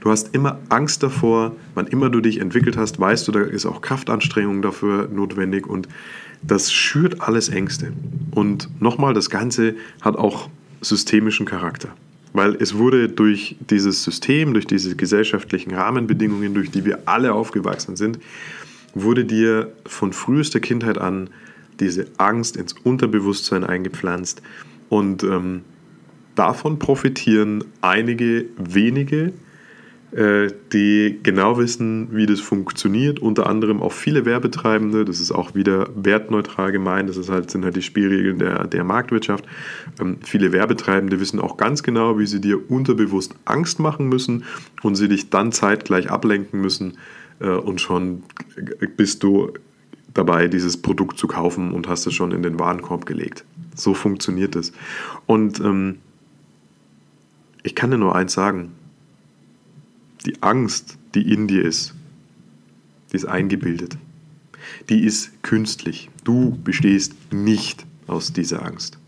Du 0.00 0.10
hast 0.10 0.34
immer 0.34 0.58
Angst 0.68 1.02
davor, 1.02 1.52
wann 1.74 1.86
immer 1.86 2.10
du 2.10 2.20
dich 2.20 2.40
entwickelt 2.40 2.76
hast, 2.76 2.98
weißt 3.00 3.26
du, 3.28 3.32
da 3.32 3.40
ist 3.40 3.66
auch 3.66 3.80
Kraftanstrengung 3.80 4.62
dafür 4.62 5.08
notwendig 5.08 5.66
und 5.66 5.88
das 6.42 6.72
schürt 6.72 7.20
alles 7.20 7.48
Ängste. 7.48 7.92
Und 8.30 8.68
nochmal, 8.80 9.14
das 9.14 9.30
Ganze 9.30 9.74
hat 10.02 10.16
auch 10.16 10.48
systemischen 10.80 11.46
Charakter. 11.46 11.88
Weil 12.32 12.56
es 12.56 12.76
wurde 12.76 13.08
durch 13.08 13.56
dieses 13.70 14.02
System, 14.02 14.54
durch 14.54 14.66
diese 14.66 14.96
gesellschaftlichen 14.96 15.72
Rahmenbedingungen, 15.72 16.52
durch 16.52 16.70
die 16.70 16.84
wir 16.84 17.00
alle 17.06 17.32
aufgewachsen 17.32 17.96
sind, 17.96 18.18
wurde 18.92 19.24
dir 19.24 19.72
von 19.86 20.12
frühester 20.12 20.60
Kindheit 20.60 20.98
an 20.98 21.30
diese 21.80 22.06
Angst 22.18 22.56
ins 22.56 22.72
Unterbewusstsein 22.72 23.64
eingepflanzt. 23.64 24.42
Und 24.88 25.22
ähm, 25.22 25.62
davon 26.34 26.78
profitieren 26.78 27.64
einige 27.80 28.46
wenige, 28.56 29.32
die 30.16 31.18
genau 31.24 31.58
wissen, 31.58 32.08
wie 32.12 32.26
das 32.26 32.38
funktioniert. 32.38 33.18
Unter 33.18 33.48
anderem 33.48 33.82
auch 33.82 33.90
viele 33.90 34.24
Werbetreibende. 34.24 35.04
Das 35.04 35.18
ist 35.18 35.32
auch 35.32 35.56
wieder 35.56 35.88
wertneutral 35.96 36.70
gemeint. 36.70 37.08
Das 37.08 37.16
ist 37.16 37.28
halt, 37.28 37.50
sind 37.50 37.64
halt 37.64 37.74
die 37.74 37.82
Spielregeln 37.82 38.38
der, 38.38 38.68
der 38.68 38.84
Marktwirtschaft. 38.84 39.44
Ähm, 40.00 40.18
viele 40.22 40.52
Werbetreibende 40.52 41.18
wissen 41.18 41.40
auch 41.40 41.56
ganz 41.56 41.82
genau, 41.82 42.16
wie 42.16 42.26
sie 42.26 42.40
dir 42.40 42.70
unterbewusst 42.70 43.34
Angst 43.44 43.80
machen 43.80 44.08
müssen 44.08 44.44
und 44.82 44.94
sie 44.94 45.08
dich 45.08 45.30
dann 45.30 45.50
zeitgleich 45.50 46.10
ablenken 46.12 46.60
müssen. 46.60 46.96
Äh, 47.40 47.48
und 47.48 47.80
schon 47.80 48.22
bist 48.96 49.24
du 49.24 49.52
dabei, 50.12 50.46
dieses 50.46 50.76
Produkt 50.76 51.18
zu 51.18 51.26
kaufen 51.26 51.72
und 51.72 51.88
hast 51.88 52.06
es 52.06 52.14
schon 52.14 52.30
in 52.30 52.44
den 52.44 52.60
Warenkorb 52.60 53.04
gelegt. 53.04 53.44
So 53.74 53.94
funktioniert 53.94 54.54
es. 54.54 54.72
Und 55.26 55.58
ähm, 55.58 55.98
ich 57.64 57.74
kann 57.74 57.90
dir 57.90 57.98
nur 57.98 58.14
eins 58.14 58.32
sagen. 58.32 58.72
Die 60.26 60.42
Angst, 60.42 60.96
die 61.14 61.32
in 61.32 61.46
dir 61.46 61.64
ist, 61.64 61.94
die 63.12 63.16
ist 63.16 63.26
eingebildet. 63.26 63.98
Die 64.88 65.04
ist 65.04 65.42
künstlich. 65.42 66.08
Du 66.24 66.58
bestehst 66.64 67.14
nicht 67.32 67.84
aus 68.06 68.32
dieser 68.32 68.64
Angst. 68.64 68.98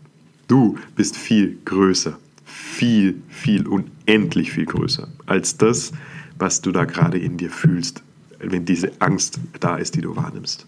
Du 0.47 0.77
bist 0.95 1.17
viel 1.17 1.57
größer, 1.65 2.17
viel, 2.45 3.21
viel, 3.27 3.67
unendlich 3.67 4.51
viel 4.51 4.65
größer 4.65 5.07
als 5.25 5.57
das, 5.57 5.91
was 6.39 6.61
du 6.61 6.71
da 6.71 6.85
gerade 6.85 7.17
in 7.17 7.37
dir 7.37 7.49
fühlst, 7.49 8.03
wenn 8.39 8.65
diese 8.65 8.91
Angst 9.01 9.39
da 9.59 9.77
ist, 9.77 9.95
die 9.95 10.01
du 10.01 10.15
wahrnimmst. 10.15 10.65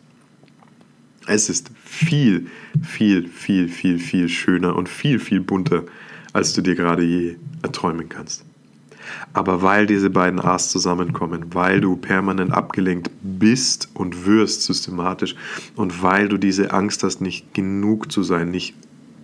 Es 1.27 1.49
ist 1.49 1.69
viel, 1.85 2.47
viel, 2.81 3.27
viel, 3.27 3.69
viel, 3.69 3.99
viel 3.99 4.27
schöner 4.27 4.75
und 4.75 4.89
viel, 4.89 5.19
viel 5.19 5.41
bunter, 5.41 5.83
als 6.33 6.53
du 6.53 6.62
dir 6.62 6.75
gerade 6.75 7.03
je 7.03 7.35
erträumen 7.62 8.09
kannst. 8.09 8.43
Aber 9.33 9.61
weil 9.61 9.85
diese 9.85 10.09
beiden 10.09 10.39
A's 10.39 10.69
zusammenkommen, 10.69 11.53
weil 11.53 11.81
du 11.81 11.95
permanent 11.95 12.51
abgelenkt 12.51 13.09
bist 13.21 13.89
und 13.93 14.25
wirst 14.25 14.63
systematisch 14.63 15.35
und 15.75 16.01
weil 16.01 16.27
du 16.27 16.37
diese 16.37 16.71
Angst 16.71 17.03
hast, 17.03 17.21
nicht 17.21 17.53
genug 17.53 18.11
zu 18.11 18.23
sein, 18.23 18.51
nicht, 18.51 18.75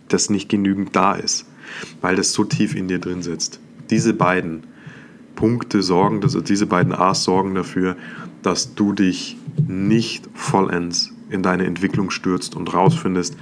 dass 0.08 0.30
nicht 0.30 0.50
genügend 0.50 0.96
da 0.96 1.14
ist, 1.14 1.46
weil 2.02 2.16
das 2.16 2.34
so 2.34 2.44
tief 2.44 2.76
in 2.76 2.88
dir 2.88 3.00
drin 3.00 3.22
sitzt. 3.22 3.60
Diese 3.90 4.14
beiden 4.14 4.64
Punkte 5.36 5.82
sorgen, 5.82 6.24
also 6.24 6.42
diese 6.42 6.66
beiden 6.66 6.94
A's 6.94 7.24
sorgen 7.24 7.56
dafür, 7.56 7.96
dass 8.42 8.76
du 8.76 8.94
dich 8.94 9.38
nicht 9.68 10.30
vollends 10.34 11.12
in 11.30 11.44
deine 11.44 11.66
Entwicklung 11.66 12.12
stürzt 12.12 12.56
und 12.56 12.74
rausfindest, 12.74 13.36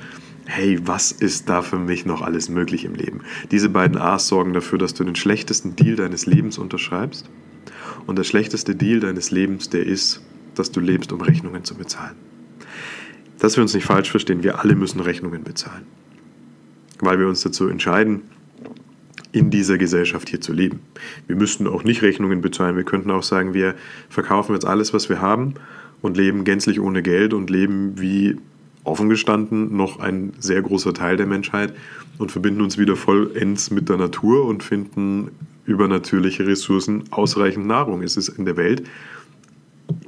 hey, 0.45 0.79
was 0.85 1.11
ist 1.11 1.49
da 1.49 1.61
für 1.61 1.77
mich 1.77 2.05
noch 2.05 2.21
alles 2.21 2.49
möglich 2.49 2.85
im 2.85 2.95
Leben? 2.95 3.21
Diese 3.51 3.69
beiden 3.69 3.97
A's 3.97 4.27
sorgen 4.27 4.53
dafür, 4.53 4.77
dass 4.77 4.93
du 4.93 5.03
den 5.03 5.15
schlechtesten 5.15 5.75
Deal 5.75 5.95
deines 5.95 6.25
Lebens 6.25 6.57
unterschreibst. 6.57 7.29
Und 8.05 8.17
der 8.17 8.23
schlechteste 8.23 8.75
Deal 8.75 8.99
deines 8.99 9.31
Lebens, 9.31 9.69
der 9.69 9.85
ist, 9.85 10.21
dass 10.55 10.71
du 10.71 10.79
lebst, 10.79 11.13
um 11.13 11.21
Rechnungen 11.21 11.63
zu 11.63 11.75
bezahlen. 11.75 12.15
Dass 13.39 13.55
wir 13.55 13.61
uns 13.61 13.73
nicht 13.73 13.85
falsch 13.85 14.11
verstehen, 14.11 14.43
wir 14.43 14.59
alle 14.59 14.75
müssen 14.75 14.99
Rechnungen 14.99 15.43
bezahlen. 15.43 15.85
Weil 16.99 17.19
wir 17.19 17.27
uns 17.27 17.41
dazu 17.41 17.67
entscheiden, 17.67 18.23
in 19.31 19.49
dieser 19.49 19.77
Gesellschaft 19.77 20.29
hier 20.29 20.41
zu 20.41 20.53
leben. 20.53 20.81
Wir 21.27 21.35
müssten 21.35 21.67
auch 21.67 21.83
nicht 21.83 22.03
Rechnungen 22.03 22.41
bezahlen. 22.41 22.75
Wir 22.75 22.83
könnten 22.83 23.09
auch 23.09 23.23
sagen, 23.23 23.53
wir 23.53 23.75
verkaufen 24.07 24.53
jetzt 24.53 24.65
alles, 24.65 24.93
was 24.93 25.09
wir 25.09 25.21
haben 25.21 25.55
und 26.01 26.17
leben 26.17 26.43
gänzlich 26.43 26.79
ohne 26.79 27.01
Geld 27.01 27.33
und 27.33 27.49
leben 27.49 27.99
wie 27.99 28.37
offen 28.83 29.09
gestanden 29.09 29.75
noch 29.75 29.99
ein 29.99 30.33
sehr 30.39 30.61
großer 30.61 30.93
Teil 30.93 31.17
der 31.17 31.25
Menschheit 31.25 31.73
und 32.17 32.31
verbinden 32.31 32.61
uns 32.61 32.77
wieder 32.77 32.95
vollends 32.95 33.71
mit 33.71 33.89
der 33.89 33.97
Natur 33.97 34.45
und 34.45 34.63
finden 34.63 35.31
über 35.65 35.87
natürliche 35.87 36.45
Ressourcen 36.45 37.05
ausreichend 37.11 37.65
Nahrung. 37.65 38.03
Es 38.03 38.17
ist 38.17 38.29
in 38.29 38.45
der 38.45 38.57
Welt 38.57 38.83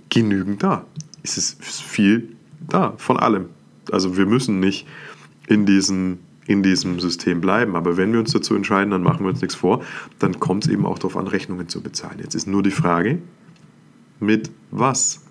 genügend 0.10 0.64
da. 0.64 0.86
Es 1.24 1.38
ist 1.38 1.64
viel 1.64 2.36
da, 2.68 2.94
von 2.98 3.18
allem. 3.18 3.46
Also 3.92 4.18
wir 4.18 4.26
müssen 4.26 4.60
nicht 4.60 4.88
in 5.48 5.66
diesem, 5.66 6.20
in 6.46 6.64
diesem 6.64 7.00
System 7.00 7.42
bleiben. 7.42 7.76
Aber 7.76 7.98
wenn 7.98 8.12
wir 8.12 8.20
uns 8.20 8.32
dazu 8.32 8.56
entscheiden, 8.56 8.92
dann 8.92 9.04
machen 9.04 9.22
wir 9.26 9.30
uns 9.30 9.42
nichts 9.42 9.56
vor, 9.56 9.84
dann 10.20 10.40
kommt 10.40 10.66
es 10.66 10.72
eben 10.72 10.86
auch 10.86 11.00
darauf 11.00 11.18
an, 11.18 11.28
Rechnungen 11.28 11.70
zu 11.70 11.82
bezahlen. 11.82 12.20
Jetzt 12.22 12.36
ist 12.36 12.48
nur 12.48 12.64
die 12.64 12.72
Frage, 12.72 13.20
mit 14.20 14.52
was? 14.72 15.22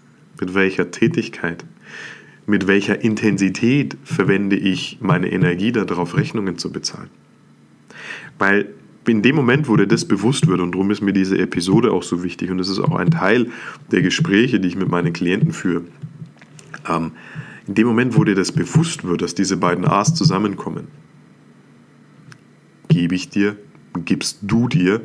Mit 0.41 0.55
welcher 0.55 0.91
Tätigkeit? 0.91 1.65
Mit 2.47 2.67
welcher 2.67 3.03
Intensität 3.03 3.97
verwende 4.05 4.57
ich 4.57 4.99
meine 5.01 5.31
Energie 5.33 5.73
darauf, 5.73 6.17
Rechnungen 6.17 6.59
zu 6.59 6.71
bezahlen. 6.71 7.11
Weil 8.39 8.69
in 9.07 9.23
dem 9.23 9.37
Moment, 9.37 9.69
wo 9.69 9.77
dir 9.77 9.87
das 9.87 10.07
bewusst 10.07 10.47
wird, 10.47 10.61
und 10.61 10.73
darum 10.73 10.91
ist 10.91 11.03
mir 11.03 11.13
diese 11.13 11.39
Episode 11.39 11.93
auch 11.93 12.03
so 12.03 12.23
wichtig, 12.23 12.51
und 12.51 12.59
das 12.59 12.69
ist 12.69 12.79
auch 12.79 12.97
ein 12.97 13.11
Teil 13.11 13.49
der 13.91 14.03
Gespräche, 14.03 14.61
die 14.61 14.69
ich 14.69 14.77
mit 14.77 14.89
meinen 14.89 15.13
Klienten 15.13 15.53
führe, 15.53 15.83
ähm, 16.89 17.13
in 17.67 17.75
dem 17.75 17.87
Moment, 17.87 18.17
wo 18.17 18.25
dir 18.25 18.35
das 18.35 18.53
bewusst 18.53 19.05
wird, 19.05 19.23
dass 19.23 19.35
diese 19.35 19.57
beiden 19.57 19.87
A's 19.87 20.15
zusammenkommen, 20.15 20.89
gebe 22.89 23.15
ich 23.15 23.31
dir, 23.31 23.57
gibst 24.05 24.39
du 24.43 24.69
dir 24.69 25.01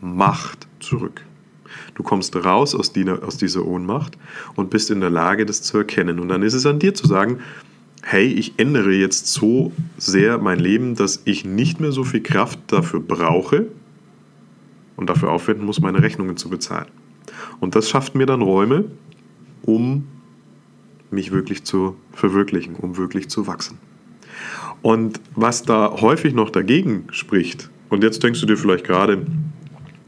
Macht 0.00 0.68
zurück. 0.78 1.25
Du 1.94 2.02
kommst 2.02 2.36
raus 2.36 2.74
aus, 2.74 2.92
die, 2.92 3.08
aus 3.08 3.36
dieser 3.36 3.64
Ohnmacht 3.64 4.16
und 4.54 4.70
bist 4.70 4.90
in 4.90 5.00
der 5.00 5.10
Lage, 5.10 5.46
das 5.46 5.62
zu 5.62 5.78
erkennen. 5.78 6.18
Und 6.18 6.28
dann 6.28 6.42
ist 6.42 6.54
es 6.54 6.66
an 6.66 6.78
dir 6.78 6.94
zu 6.94 7.06
sagen, 7.06 7.40
hey, 8.02 8.26
ich 8.26 8.54
ändere 8.58 8.92
jetzt 8.92 9.26
so 9.26 9.72
sehr 9.96 10.38
mein 10.38 10.58
Leben, 10.58 10.94
dass 10.94 11.22
ich 11.24 11.44
nicht 11.44 11.80
mehr 11.80 11.92
so 11.92 12.04
viel 12.04 12.22
Kraft 12.22 12.60
dafür 12.68 13.00
brauche 13.00 13.66
und 14.96 15.10
dafür 15.10 15.30
aufwenden 15.30 15.66
muss, 15.66 15.80
meine 15.80 16.02
Rechnungen 16.02 16.36
zu 16.36 16.48
bezahlen. 16.48 16.86
Und 17.60 17.74
das 17.74 17.88
schafft 17.88 18.14
mir 18.14 18.26
dann 18.26 18.42
Räume, 18.42 18.84
um 19.62 20.06
mich 21.10 21.32
wirklich 21.32 21.64
zu 21.64 21.96
verwirklichen, 22.12 22.76
um 22.76 22.96
wirklich 22.96 23.28
zu 23.28 23.46
wachsen. 23.46 23.78
Und 24.82 25.20
was 25.34 25.62
da 25.62 26.00
häufig 26.00 26.34
noch 26.34 26.50
dagegen 26.50 27.06
spricht, 27.10 27.70
und 27.88 28.02
jetzt 28.02 28.22
denkst 28.22 28.40
du 28.40 28.46
dir 28.46 28.56
vielleicht 28.56 28.84
gerade, 28.84 29.26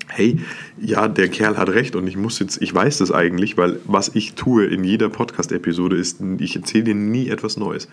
hey, 0.09 0.39
ja, 0.81 1.09
der 1.09 1.29
Kerl 1.29 1.57
hat 1.57 1.69
recht 1.69 1.97
und 1.97 2.07
ich 2.07 2.17
muss 2.17 2.39
jetzt, 2.39 2.61
ich 2.63 2.75
weiß 2.75 2.99
das 2.99 3.13
eigentlich, 3.13 3.57
weil 3.57 3.81
was 3.85 4.15
ich 4.15 4.35
tue 4.35 4.67
in 4.67 4.85
jeder 4.85 5.09
Podcast-Episode 5.09 5.97
ist, 5.97 6.21
ich 6.39 6.57
erzähle 6.57 6.85
dir 6.85 6.95
nie 6.95 7.29
etwas 7.29 7.57
Neues. 7.57 7.89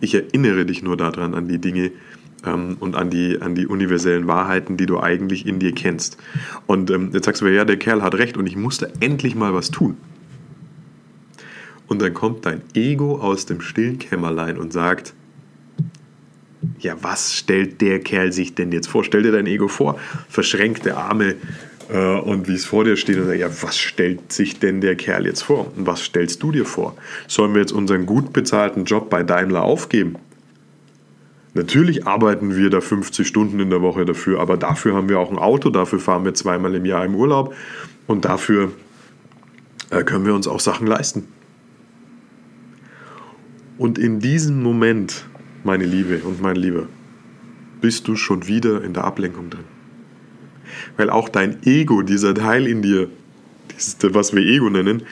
Ich 0.00 0.14
erinnere 0.14 0.66
dich 0.66 0.82
nur 0.82 0.96
daran, 0.96 1.34
an 1.34 1.48
die 1.48 1.58
Dinge 1.58 1.92
ähm, 2.44 2.76
und 2.80 2.96
an 2.96 3.10
die, 3.10 3.40
an 3.40 3.54
die 3.54 3.66
universellen 3.66 4.26
Wahrheiten, 4.26 4.76
die 4.76 4.86
du 4.86 5.00
eigentlich 5.00 5.46
in 5.46 5.58
dir 5.58 5.72
kennst. 5.72 6.16
Und 6.66 6.90
ähm, 6.90 7.10
jetzt 7.12 7.26
sagst 7.26 7.40
du 7.40 7.46
mir, 7.46 7.52
ja, 7.52 7.64
der 7.64 7.76
Kerl 7.76 8.02
hat 8.02 8.14
recht 8.14 8.36
und 8.36 8.46
ich 8.46 8.56
musste 8.56 8.92
endlich 9.00 9.34
mal 9.34 9.54
was 9.54 9.70
tun. 9.70 9.96
Und 11.86 12.00
dann 12.00 12.14
kommt 12.14 12.46
dein 12.46 12.62
Ego 12.74 13.18
aus 13.18 13.46
dem 13.46 13.60
stillen 13.60 13.98
Kämmerlein 13.98 14.58
und 14.58 14.72
sagt, 14.72 15.12
ja, 16.78 16.94
was 17.00 17.34
stellt 17.34 17.80
der 17.80 18.00
Kerl 18.00 18.32
sich 18.32 18.54
denn 18.54 18.72
jetzt 18.72 18.88
vor? 18.88 19.04
Stell 19.04 19.22
dir 19.22 19.32
dein 19.32 19.46
Ego 19.46 19.68
vor, 19.68 19.98
verschränkte 20.28 20.96
Arme 20.96 21.36
äh, 21.88 22.18
und 22.18 22.48
wie 22.48 22.54
es 22.54 22.64
vor 22.64 22.84
dir 22.84 22.96
steht 22.96 23.18
und 23.18 23.32
ja, 23.34 23.48
was 23.62 23.78
stellt 23.78 24.32
sich 24.32 24.58
denn 24.58 24.80
der 24.80 24.96
Kerl 24.96 25.26
jetzt 25.26 25.42
vor? 25.42 25.72
Und 25.76 25.86
was 25.86 26.02
stellst 26.02 26.42
du 26.42 26.52
dir 26.52 26.64
vor? 26.64 26.96
Sollen 27.26 27.54
wir 27.54 27.60
jetzt 27.60 27.72
unseren 27.72 28.06
gut 28.06 28.32
bezahlten 28.32 28.84
Job 28.84 29.10
bei 29.10 29.22
Daimler 29.22 29.62
aufgeben? 29.62 30.16
Natürlich 31.52 32.06
arbeiten 32.06 32.56
wir 32.56 32.70
da 32.70 32.80
50 32.80 33.26
Stunden 33.26 33.58
in 33.58 33.70
der 33.70 33.82
Woche 33.82 34.04
dafür, 34.04 34.38
aber 34.38 34.56
dafür 34.56 34.94
haben 34.94 35.08
wir 35.08 35.18
auch 35.18 35.32
ein 35.32 35.38
Auto, 35.38 35.70
dafür 35.70 35.98
fahren 35.98 36.24
wir 36.24 36.34
zweimal 36.34 36.74
im 36.76 36.84
Jahr 36.84 37.04
im 37.04 37.16
Urlaub 37.16 37.54
und 38.06 38.24
dafür 38.24 38.70
äh, 39.90 40.04
können 40.04 40.24
wir 40.24 40.34
uns 40.34 40.46
auch 40.46 40.60
Sachen 40.60 40.86
leisten. 40.86 41.26
Und 43.78 43.98
in 43.98 44.20
diesem 44.20 44.62
Moment 44.62 45.24
meine 45.64 45.84
Liebe 45.84 46.18
und 46.24 46.40
mein 46.40 46.56
Lieber, 46.56 46.86
bist 47.80 48.08
du 48.08 48.16
schon 48.16 48.46
wieder 48.46 48.82
in 48.82 48.94
der 48.94 49.04
Ablenkung 49.04 49.50
drin. 49.50 49.64
Weil 50.96 51.10
auch 51.10 51.28
dein 51.28 51.62
Ego, 51.64 52.02
dieser 52.02 52.34
Teil 52.34 52.66
in 52.66 52.82
dir, 52.82 53.08
was 54.02 54.34
wir 54.34 54.42
Ego 54.42 54.70
nennen, 54.70 55.02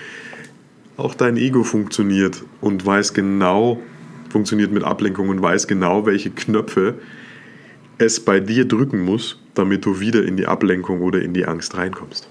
auch 0.97 1.15
dein 1.15 1.37
Ego 1.37 1.63
funktioniert 1.63 2.45
und 2.61 2.85
weiß 2.85 3.15
genau, 3.15 3.81
funktioniert 4.31 4.73
mit 4.73 4.85
Ablenkung 4.85 5.29
und 5.29 5.41
weiß 5.41 5.67
genau, 5.67 6.07
welche 6.07 6.31
Knöpfe 6.31 6.97
es 7.99 8.21
bei 8.21 8.41
dir 8.41 8.67
drücken 8.67 9.01
muss, 9.01 9.41
damit 9.55 9.85
du 9.85 10.01
wieder 10.01 10.25
in 10.25 10.37
die 10.37 10.47
Ablenkung 10.47 11.01
oder 11.01 11.21
in 11.21 11.35
die 11.35 11.47
Angst 11.47 11.77
reinkommst. 11.77 12.29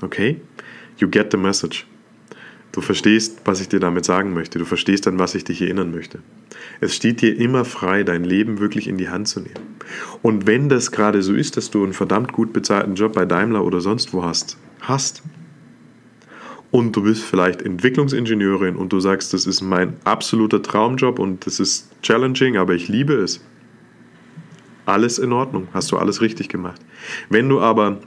Okay? 0.00 0.40
You 0.98 1.08
get 1.08 1.32
the 1.32 1.38
message. 1.38 1.86
Du 2.72 2.80
verstehst, 2.80 3.42
was 3.44 3.60
ich 3.60 3.68
dir 3.68 3.80
damit 3.80 4.06
sagen 4.06 4.32
möchte. 4.32 4.58
Du 4.58 4.64
verstehst 4.64 5.06
an 5.06 5.18
was 5.18 5.34
ich 5.34 5.44
dich 5.44 5.60
erinnern 5.60 5.90
möchte. 5.90 6.20
Es 6.80 6.94
steht 6.94 7.20
dir 7.20 7.38
immer 7.38 7.66
frei, 7.66 8.02
dein 8.02 8.24
Leben 8.24 8.60
wirklich 8.60 8.88
in 8.88 8.96
die 8.96 9.10
Hand 9.10 9.28
zu 9.28 9.40
nehmen. 9.40 9.76
Und 10.22 10.46
wenn 10.46 10.70
das 10.70 10.90
gerade 10.90 11.22
so 11.22 11.34
ist, 11.34 11.58
dass 11.58 11.70
du 11.70 11.84
einen 11.84 11.92
verdammt 11.92 12.32
gut 12.32 12.54
bezahlten 12.54 12.94
Job 12.94 13.12
bei 13.12 13.26
Daimler 13.26 13.64
oder 13.64 13.82
sonst 13.82 14.14
wo 14.14 14.24
hast, 14.24 14.56
hast, 14.80 15.22
und 16.72 16.96
du 16.96 17.02
bist 17.02 17.22
vielleicht 17.22 17.60
Entwicklungsingenieurin 17.60 18.76
und 18.76 18.94
du 18.94 18.98
sagst, 18.98 19.34
das 19.34 19.46
ist 19.46 19.60
mein 19.60 19.96
absoluter 20.04 20.62
Traumjob 20.62 21.18
und 21.18 21.46
das 21.46 21.60
ist 21.60 21.90
challenging, 22.02 22.56
aber 22.56 22.72
ich 22.72 22.88
liebe 22.88 23.12
es. 23.12 23.44
Alles 24.86 25.18
in 25.18 25.32
Ordnung, 25.32 25.68
hast 25.74 25.92
du 25.92 25.98
alles 25.98 26.22
richtig 26.22 26.48
gemacht. 26.48 26.80
Wenn 27.28 27.48
du 27.50 27.60
aber 27.60 28.00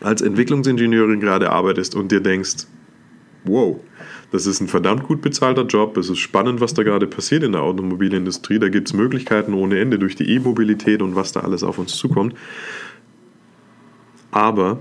als 0.00 0.22
Entwicklungsingenieurin 0.22 1.18
gerade 1.18 1.50
arbeitest 1.50 1.96
und 1.96 2.12
dir 2.12 2.20
denkst, 2.20 2.68
wow, 3.46 3.80
das 4.32 4.46
ist 4.46 4.60
ein 4.60 4.68
verdammt 4.68 5.04
gut 5.04 5.22
bezahlter 5.22 5.64
Job, 5.64 5.96
es 5.96 6.10
ist 6.10 6.18
spannend, 6.18 6.60
was 6.60 6.74
da 6.74 6.82
gerade 6.82 7.06
passiert 7.06 7.42
in 7.42 7.52
der 7.52 7.62
Automobilindustrie, 7.62 8.58
da 8.58 8.68
gibt 8.68 8.88
es 8.88 8.94
Möglichkeiten 8.94 9.54
ohne 9.54 9.78
Ende 9.78 9.98
durch 9.98 10.16
die 10.16 10.28
E-Mobilität 10.30 11.02
und 11.02 11.14
was 11.14 11.32
da 11.32 11.40
alles 11.40 11.62
auf 11.62 11.78
uns 11.78 11.96
zukommt. 11.96 12.34
Aber 14.30 14.80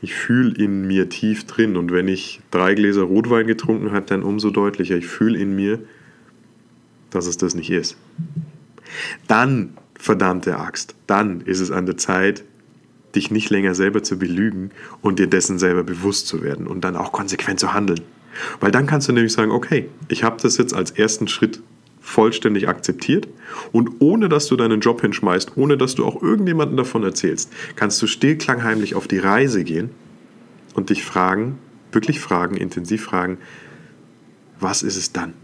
ich 0.00 0.14
fühle 0.14 0.54
in 0.54 0.86
mir 0.86 1.08
tief 1.08 1.46
drin 1.46 1.76
und 1.76 1.90
wenn 1.90 2.08
ich 2.08 2.40
drei 2.50 2.74
Gläser 2.74 3.02
Rotwein 3.02 3.46
getrunken 3.46 3.92
habe, 3.92 4.06
dann 4.06 4.22
umso 4.22 4.50
deutlicher, 4.50 4.96
ich 4.96 5.06
fühle 5.06 5.38
in 5.38 5.56
mir, 5.56 5.80
dass 7.10 7.26
es 7.26 7.36
das 7.36 7.54
nicht 7.54 7.70
ist. 7.70 7.96
Dann, 9.26 9.74
verdammte 9.98 10.58
Axt, 10.58 10.94
dann 11.06 11.40
ist 11.40 11.60
es 11.60 11.70
an 11.70 11.86
der 11.86 11.96
Zeit, 11.96 12.44
dich 13.14 13.30
nicht 13.30 13.50
länger 13.50 13.74
selber 13.74 14.02
zu 14.02 14.18
belügen 14.18 14.70
und 15.00 15.18
dir 15.18 15.26
dessen 15.26 15.58
selber 15.58 15.82
bewusst 15.82 16.26
zu 16.26 16.42
werden 16.42 16.66
und 16.66 16.82
dann 16.82 16.96
auch 16.96 17.12
konsequent 17.12 17.60
zu 17.60 17.72
handeln. 17.72 18.00
Weil 18.60 18.70
dann 18.70 18.86
kannst 18.86 19.08
du 19.08 19.12
nämlich 19.12 19.32
sagen, 19.32 19.50
okay, 19.50 19.88
ich 20.08 20.24
habe 20.24 20.36
das 20.40 20.58
jetzt 20.58 20.74
als 20.74 20.90
ersten 20.90 21.28
Schritt 21.28 21.60
vollständig 22.00 22.68
akzeptiert 22.68 23.28
und 23.72 23.90
ohne 23.98 24.28
dass 24.28 24.46
du 24.46 24.56
deinen 24.56 24.80
Job 24.80 25.00
hinschmeißt, 25.00 25.52
ohne 25.56 25.76
dass 25.76 25.94
du 25.94 26.06
auch 26.06 26.22
irgendjemandem 26.22 26.76
davon 26.76 27.02
erzählst, 27.02 27.52
kannst 27.76 28.00
du 28.00 28.06
stillklangheimlich 28.06 28.94
auf 28.94 29.08
die 29.08 29.18
Reise 29.18 29.64
gehen 29.64 29.90
und 30.74 30.90
dich 30.90 31.04
fragen, 31.04 31.58
wirklich 31.92 32.20
fragen, 32.20 32.56
intensiv 32.56 33.04
fragen, 33.04 33.38
was 34.60 34.82
ist 34.82 34.96
es 34.96 35.12
dann? 35.12 35.34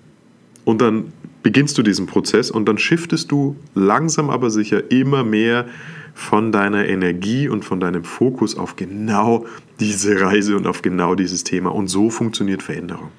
Und 0.64 0.81
dann 0.81 1.12
beginnst 1.42 1.77
du 1.77 1.83
diesen 1.83 2.07
Prozess 2.07 2.50
und 2.50 2.66
dann 2.66 2.79
shiftest 2.79 3.31
du 3.31 3.57
langsam 3.74 4.31
aber 4.31 4.50
sicher 4.50 4.90
immer 4.90 5.22
mehr 5.24 5.66
von 6.14 6.53
deiner 6.53 6.87
Energie 6.87 7.48
und 7.48 7.64
von 7.64 7.81
deinem 7.81 8.05
Fokus 8.05 8.57
auf 8.57 8.77
genau 8.77 9.46
diese 9.81 10.20
Reise 10.20 10.57
und 10.57 10.66
auf 10.66 10.81
genau 10.81 11.16
dieses 11.16 11.42
Thema. 11.44 11.74
Und 11.74 11.88
so 11.88 12.09
funktioniert 12.09 12.62
Veränderung. 12.62 13.11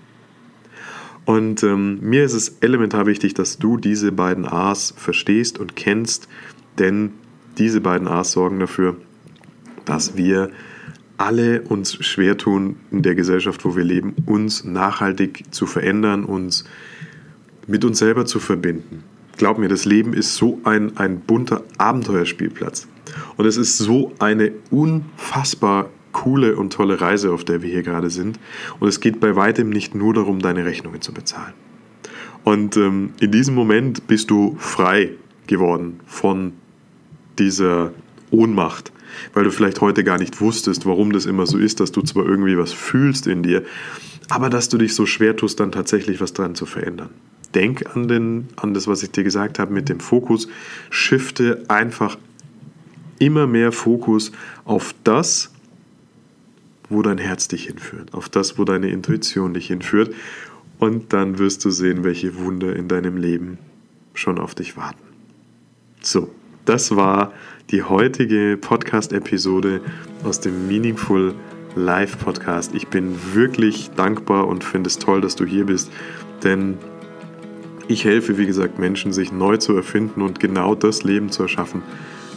Und 1.26 1.64
ähm, 1.64 2.00
mir 2.02 2.24
ist 2.24 2.34
es 2.34 2.58
elementar 2.62 3.06
wichtig, 3.06 3.34
dass 3.34 3.58
du 3.58 3.78
diese 3.78 4.12
beiden 4.12 4.46
A's 4.46 4.94
verstehst 4.96 5.60
und 5.60 5.76
kennst, 5.76 6.30
denn 6.80 7.12
diese 7.58 7.82
beiden 7.82 8.08
A's 8.08 8.32
sorgen 8.32 8.60
dafür, 8.60 8.96
dass 9.84 10.16
wir 10.16 10.52
alle 11.18 11.62
uns 11.62 11.96
schwer 12.06 12.38
tun 12.38 12.78
in 12.92 13.02
der 13.02 13.16
Gesellschaft, 13.16 13.66
wo 13.66 13.76
wir 13.76 13.84
leben, 13.84 14.16
uns 14.26 14.64
nachhaltig 14.64 15.46
zu 15.52 15.66
verändern, 15.66 16.26
uns 16.26 16.66
mit 17.68 17.84
uns 17.84 18.00
selber 18.00 18.26
zu 18.26 18.40
verbinden 18.40 19.04
glaub 19.38 19.58
mir, 19.58 19.70
das 19.70 19.86
Leben 19.86 20.14
ist 20.14 20.36
so 20.36 20.60
ein, 20.64 20.98
ein 20.98 21.20
bunter 21.20 21.64
Abenteuerspielplatz. 21.78 22.88
Und 23.38 23.46
es 23.46 23.58
ist 23.58 23.78
so 23.78 24.14
eine 24.20 24.52
unfassbar 24.72 25.90
coole 26.12 26.56
und 26.56 26.72
tolle 26.72 27.02
Reise, 27.02 27.32
auf 27.32 27.44
der 27.44 27.62
wir 27.62 27.70
hier 27.70 27.84
gerade 27.84 28.10
sind. 28.10 28.40
Und 28.80 28.88
es 28.88 29.00
geht 29.00 29.20
bei 29.20 29.36
weitem 29.36 29.70
nicht 29.70 29.96
nur 29.96 30.14
darum, 30.14 30.40
deine 30.40 30.66
Rechnungen 30.66 31.02
zu 31.02 31.14
bezahlen. 31.14 31.54
Und 32.44 32.78
ähm, 32.78 33.14
in 33.20 33.32
diesem 33.32 33.56
Moment 33.56 34.08
bist 34.08 34.30
du 34.30 34.56
frei 34.60 35.12
geworden 35.48 36.00
von 36.06 36.54
dieser 37.38 37.92
Ohnmacht, 38.32 38.92
weil 39.34 39.44
du 39.44 39.52
vielleicht 39.52 39.82
heute 39.82 40.04
gar 40.04 40.18
nicht 40.18 40.40
wusstest, 40.40 40.86
warum 40.86 41.12
das 41.12 41.26
immer 41.26 41.46
so 41.46 41.58
ist, 41.58 41.80
dass 41.80 41.92
du 41.92 42.02
zwar 42.02 42.26
irgendwie 42.26 42.58
was 42.58 42.72
fühlst 42.72 43.28
in 43.28 43.44
dir, 43.44 43.64
aber 44.30 44.50
dass 44.50 44.70
du 44.70 44.78
dich 44.78 44.96
so 44.96 45.06
schwer 45.06 45.36
tust, 45.36 45.60
dann 45.60 45.72
tatsächlich 45.72 46.22
was 46.22 46.34
dran 46.34 46.56
zu 46.56 46.66
verändern 46.66 47.10
denk 47.52 47.96
an, 47.96 48.08
den, 48.08 48.48
an 48.56 48.74
das, 48.74 48.88
was 48.88 49.04
ich 49.04 49.12
dir 49.12 49.24
gesagt 49.24 49.60
habe 49.60 49.74
mit 49.74 49.90
dem 49.90 50.00
Fokus. 50.00 50.48
Shifte 50.90 51.64
einfach 51.68 52.18
immer 53.20 53.48
mehr 53.48 53.72
Fokus 53.72 54.32
auf 54.66 54.94
das, 55.04 55.52
wo 56.90 57.02
dein 57.02 57.18
Herz 57.18 57.48
dich 57.48 57.66
hinführt, 57.66 58.14
auf 58.14 58.30
das, 58.30 58.58
wo 58.58 58.64
deine 58.64 58.90
Intuition 58.90 59.54
dich 59.54 59.68
hinführt. 59.68 60.14
Und 60.78 61.14
dann 61.14 61.40
wirst 61.40 61.64
du 61.66 61.70
sehen, 61.70 62.04
welche 62.04 62.38
Wunder 62.38 62.76
in 62.76 62.88
deinem 62.88 63.18
Leben 63.18 63.58
schon 64.14 64.40
auf 64.40 64.56
dich 64.56 64.78
warten. 64.78 65.02
So, 66.02 66.30
das 66.66 66.96
war 66.96 67.34
die 67.72 67.84
heutige 67.84 68.58
Podcast-Episode 68.60 69.82
aus 70.24 70.40
dem 70.40 70.68
Meaningful 70.68 71.34
Live 71.76 72.20
Podcast. 72.20 72.74
Ich 72.76 72.88
bin 72.88 73.16
wirklich 73.34 73.92
dankbar 73.96 74.48
und 74.48 74.64
finde 74.64 74.88
es 74.88 74.98
toll, 74.98 75.22
dass 75.22 75.36
du 75.36 75.46
hier 75.46 75.66
bist, 75.66 75.92
denn 76.44 76.78
ich 77.88 78.06
helfe, 78.06 78.38
wie 78.38 78.46
gesagt, 78.46 78.80
Menschen, 78.80 79.14
sich 79.14 79.32
neu 79.32 79.58
zu 79.58 79.76
erfinden 79.76 80.22
und 80.22 80.40
genau 80.40 80.76
das 80.76 81.04
Leben 81.04 81.30
zu 81.30 81.44
erschaffen, 81.44 81.84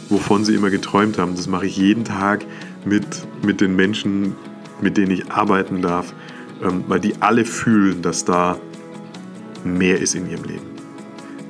wovon 0.09 0.45
sie 0.45 0.55
immer 0.55 0.69
geträumt 0.69 1.17
haben. 1.17 1.35
Das 1.35 1.47
mache 1.47 1.65
ich 1.65 1.77
jeden 1.77 2.05
Tag 2.05 2.45
mit, 2.85 3.05
mit 3.43 3.61
den 3.61 3.75
Menschen, 3.75 4.35
mit 4.81 4.97
denen 4.97 5.11
ich 5.11 5.31
arbeiten 5.31 5.81
darf, 5.81 6.13
ähm, 6.63 6.83
weil 6.87 6.99
die 6.99 7.13
alle 7.21 7.45
fühlen, 7.45 8.01
dass 8.01 8.25
da 8.25 8.57
mehr 9.63 9.99
ist 9.99 10.15
in 10.15 10.29
ihrem 10.29 10.43
Leben. 10.43 10.65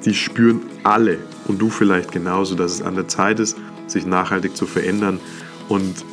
Die 0.06 0.14
spüren 0.14 0.62
alle 0.84 1.18
und 1.48 1.62
du 1.62 1.70
vielleicht 1.70 2.12
genauso, 2.12 2.56
dass 2.56 2.74
es 2.74 2.82
an 2.82 2.96
der 2.96 3.08
Zeit 3.08 3.40
ist, 3.40 3.58
sich 3.88 4.06
nachhaltig 4.06 4.56
zu 4.56 4.66
verändern 4.66 5.20
und 5.68 6.06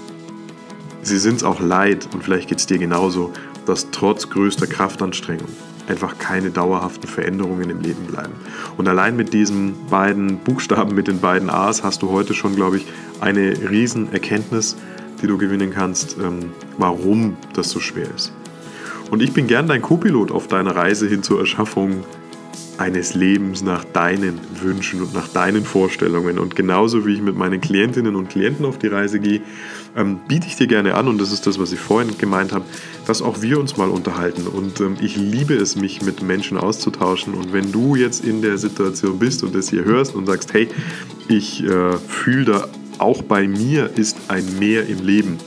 sie 1.03 1.19
sind 1.19 1.37
es 1.37 1.45
auch 1.45 1.61
leid 1.61 2.09
und 2.13 2.25
vielleicht 2.25 2.49
geht 2.49 2.59
es 2.59 2.67
dir 2.67 2.79
genauso, 2.79 3.33
dass 3.65 3.91
trotz 3.91 4.29
größter 4.29 4.67
Kraftanstrengung 4.67 5.49
einfach 5.89 6.19
keine 6.19 6.51
dauerhaften 6.51 7.09
Veränderungen 7.09 7.71
im 7.71 7.81
Leben 7.81 8.07
bleiben. 8.07 8.33
Und 8.77 8.89
allein 8.89 9.17
mit 9.17 9.33
diesen 9.33 9.87
beiden 9.89 10.39
Buchstaben, 10.39 10.95
mit 10.95 11.09
den 11.09 11.21
beiden 11.21 11.51
A's, 11.51 11.83
hast 11.83 12.03
du 12.03 12.11
heute 12.11 12.35
schon, 12.35 12.57
glaube 12.57 12.79
ich, 12.79 12.87
eine 13.21 13.71
riesen 13.71 14.13
Erkenntnis, 14.13 14.77
die 15.23 15.27
du 15.27 15.39
gewinnen 15.39 15.73
kannst, 15.73 16.17
ähm, 16.19 16.53
warum 16.79 17.37
das 17.55 17.71
so 17.71 17.81
schwer 17.81 18.09
ist. 18.15 18.33
Und 19.11 19.23
ich 19.23 19.33
bin 19.33 19.47
gern 19.47 19.69
dein 19.69 19.83
Co-Pilot 19.83 20.33
auf 20.33 20.49
deiner 20.49 20.75
Reise 20.75 21.07
hin 21.07 21.23
zur 21.23 21.39
Erschaffung 21.39 22.05
eines 22.79 23.15
Lebens 23.15 23.63
nach 23.63 23.85
deinen 23.85 24.41
Wünschen 24.61 25.03
und 25.03 25.15
nach 25.15 25.29
deinen 25.29 25.65
Vorstellungen. 25.65 26.39
Und 26.39 26.57
genauso 26.57 27.07
wie 27.07 27.15
ich 27.15 27.23
mit 27.23 27.37
meinen 27.37 27.61
Klientinnen 27.61 28.17
und 28.17 28.29
Klienten 28.29 28.65
auf 28.65 28.79
die 28.79 28.89
Reise 28.89 29.21
gehe, 29.21 29.41
ähm, 29.97 30.21
biete 30.29 30.47
ich 30.47 30.57
dir 30.57 30.67
gerne 30.67 30.95
an, 30.95 31.09
und 31.09 31.19
das 31.19 31.33
ist 31.33 31.47
das, 31.47 31.59
was 31.59 31.73
ich 31.73 31.81
vorhin 31.81 32.19
gemeint 32.19 32.53
habe, 32.53 32.65
dass 33.07 33.23
auch 33.23 33.41
wir 33.41 33.59
uns 33.59 33.77
mal 33.77 33.89
unterhalten. 33.89 34.47
Und 34.47 34.81
ähm, 34.81 34.97
ich 35.01 35.17
liebe 35.17 35.55
es, 35.55 35.77
mich 35.77 36.03
mit 36.03 36.23
Menschen 36.23 36.59
auszutauschen. 36.59 37.35
Und 37.35 37.53
wenn 37.53 37.73
du 37.73 37.97
jetzt 37.97 38.25
in 38.25 38.43
der 38.43 38.59
Situation 38.59 39.19
bist 39.19 39.43
und 39.43 39.55
das 39.55 39.71
hier 39.71 39.85
hörst 39.85 40.15
und 40.15 40.27
sagst, 40.27 40.53
hey, 40.53 40.69
ich 41.29 41.65
äh, 41.65 41.97
fühle 41.97 42.45
da, 42.45 42.69
auch 42.99 43.23
bei 43.23 43.47
mir 43.47 43.91
ist 43.97 44.17
ein 44.29 44.45
Mehr 44.59 44.87
im 44.87 45.05
Leben, 45.05 45.39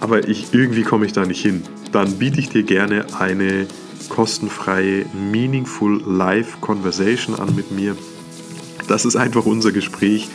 aber 0.00 0.28
ich, 0.28 0.52
irgendwie 0.52 0.82
komme 0.82 1.06
ich 1.06 1.12
da 1.12 1.24
nicht 1.24 1.40
hin, 1.40 1.62
dann 1.92 2.12
biete 2.18 2.38
ich 2.38 2.50
dir 2.50 2.62
gerne 2.62 3.06
eine 3.18 3.66
kostenfreie 4.08 5.06
Meaningful 5.12 6.02
Live 6.06 6.60
Conversation 6.60 7.34
an 7.38 7.54
mit 7.54 7.70
mir. 7.70 7.96
Das 8.88 9.04
ist 9.04 9.16
einfach 9.16 9.46
unser 9.46 9.72
Gespräch, 9.72 10.28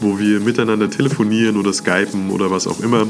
wo 0.00 0.18
wir 0.18 0.40
miteinander 0.40 0.90
telefonieren 0.90 1.56
oder 1.56 1.72
skypen 1.72 2.30
oder 2.30 2.50
was 2.50 2.66
auch 2.66 2.80
immer. 2.80 3.06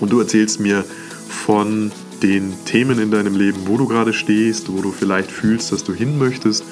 Und 0.00 0.12
du 0.12 0.20
erzählst 0.20 0.60
mir 0.60 0.84
von 1.28 1.92
den 2.22 2.54
Themen 2.64 2.98
in 2.98 3.10
deinem 3.10 3.36
Leben, 3.36 3.66
wo 3.66 3.76
du 3.76 3.86
gerade 3.86 4.12
stehst, 4.12 4.72
wo 4.72 4.80
du 4.80 4.92
vielleicht 4.92 5.30
fühlst, 5.30 5.72
dass 5.72 5.84
du 5.84 5.92
hin 5.92 6.18
möchtest. 6.18 6.64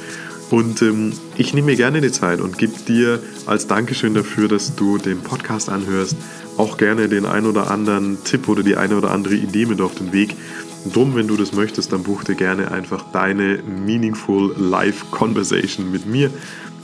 Und 0.51 0.83
ähm, 0.83 1.13
ich 1.37 1.55
nehme 1.55 1.67
mir 1.67 1.77
gerne 1.77 2.01
die 2.01 2.11
Zeit 2.11 2.41
und 2.41 2.59
gebe 2.59 2.73
dir 2.87 3.21
als 3.47 3.69
Dankeschön 3.69 4.15
dafür, 4.15 4.49
dass 4.49 4.75
du 4.75 4.99
den 4.99 5.21
Podcast 5.21 5.69
anhörst, 5.69 6.17
auch 6.57 6.77
gerne 6.77 7.09
den 7.09 7.25
ein 7.25 7.47
oder 7.47 7.71
anderen 7.71 8.23
Tipp 8.25 8.49
oder 8.49 8.63
die 8.63 8.77
eine 8.77 8.97
oder 8.97 9.13
andere 9.13 9.35
Idee 9.35 9.67
mit 9.67 9.81
auf 9.81 9.95
den 9.95 10.13
Weg. 10.13 10.35
Drum, 10.93 11.15
wenn 11.15 11.29
du 11.29 11.37
das 11.37 11.53
möchtest, 11.53 11.93
dann 11.93 12.03
buch 12.03 12.25
dir 12.25 12.35
gerne 12.35 12.71
einfach 12.71 13.05
deine 13.13 13.63
Meaningful 13.85 14.55
Life 14.57 15.05
Conversation 15.11 15.91
mit 15.91 16.07
mir. 16.07 16.31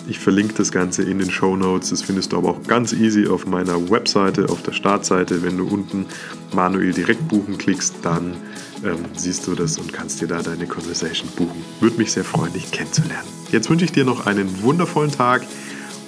Ich 0.08 0.18
verlinke 0.18 0.54
das 0.54 0.70
Ganze 0.70 1.02
in 1.02 1.18
den 1.18 1.30
Show 1.30 1.56
Notes. 1.56 1.90
Das 1.90 2.02
findest 2.02 2.32
du 2.32 2.36
aber 2.36 2.50
auch 2.50 2.62
ganz 2.64 2.92
easy 2.92 3.26
auf 3.26 3.46
meiner 3.46 3.90
Webseite, 3.90 4.48
auf 4.50 4.62
der 4.62 4.72
Startseite. 4.72 5.42
Wenn 5.42 5.56
du 5.56 5.66
unten 5.66 6.06
manuell 6.54 6.92
direkt 6.92 7.26
buchen 7.26 7.58
klickst, 7.58 7.94
dann 8.02 8.34
ähm, 8.84 8.98
siehst 9.14 9.46
du 9.46 9.54
das 9.54 9.78
und 9.78 9.92
kannst 9.92 10.20
dir 10.20 10.28
da 10.28 10.42
deine 10.42 10.66
Conversation 10.66 11.28
buchen. 11.34 11.64
Würde 11.80 11.96
mich 11.96 12.12
sehr 12.12 12.24
freuen, 12.24 12.52
dich 12.52 12.70
kennenzulernen. 12.70 13.26
Jetzt 13.50 13.68
wünsche 13.70 13.86
ich 13.86 13.92
dir 13.92 14.04
noch 14.04 14.26
einen 14.26 14.62
wundervollen 14.62 15.10
Tag 15.10 15.42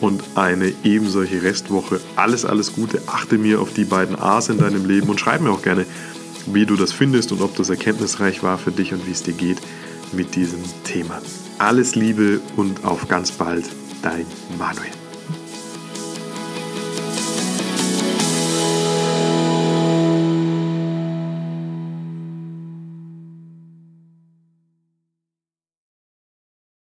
und 0.00 0.22
eine 0.36 0.72
ebensolche 0.84 1.42
Restwoche. 1.42 2.00
Alles, 2.14 2.44
alles 2.44 2.74
Gute. 2.74 3.02
Achte 3.06 3.38
mir 3.38 3.60
auf 3.60 3.72
die 3.72 3.84
beiden 3.84 4.16
A's 4.16 4.48
in 4.48 4.58
deinem 4.58 4.86
Leben 4.86 5.08
und 5.08 5.18
schreib 5.18 5.40
mir 5.40 5.50
auch 5.50 5.62
gerne, 5.62 5.86
wie 6.52 6.66
du 6.66 6.76
das 6.76 6.92
findest 6.92 7.32
und 7.32 7.40
ob 7.42 7.56
das 7.56 7.70
erkenntnisreich 7.70 8.42
war 8.42 8.58
für 8.58 8.72
dich 8.72 8.92
und 8.92 9.06
wie 9.06 9.12
es 9.12 9.22
dir 9.22 9.34
geht 9.34 9.58
mit 10.12 10.34
diesem 10.34 10.62
Thema. 10.84 11.20
Alles 11.58 11.94
Liebe 11.94 12.40
und 12.56 12.84
auf 12.84 13.08
ganz 13.08 13.32
bald, 13.32 13.64
dein 14.02 14.26
Manuel. 14.58 14.97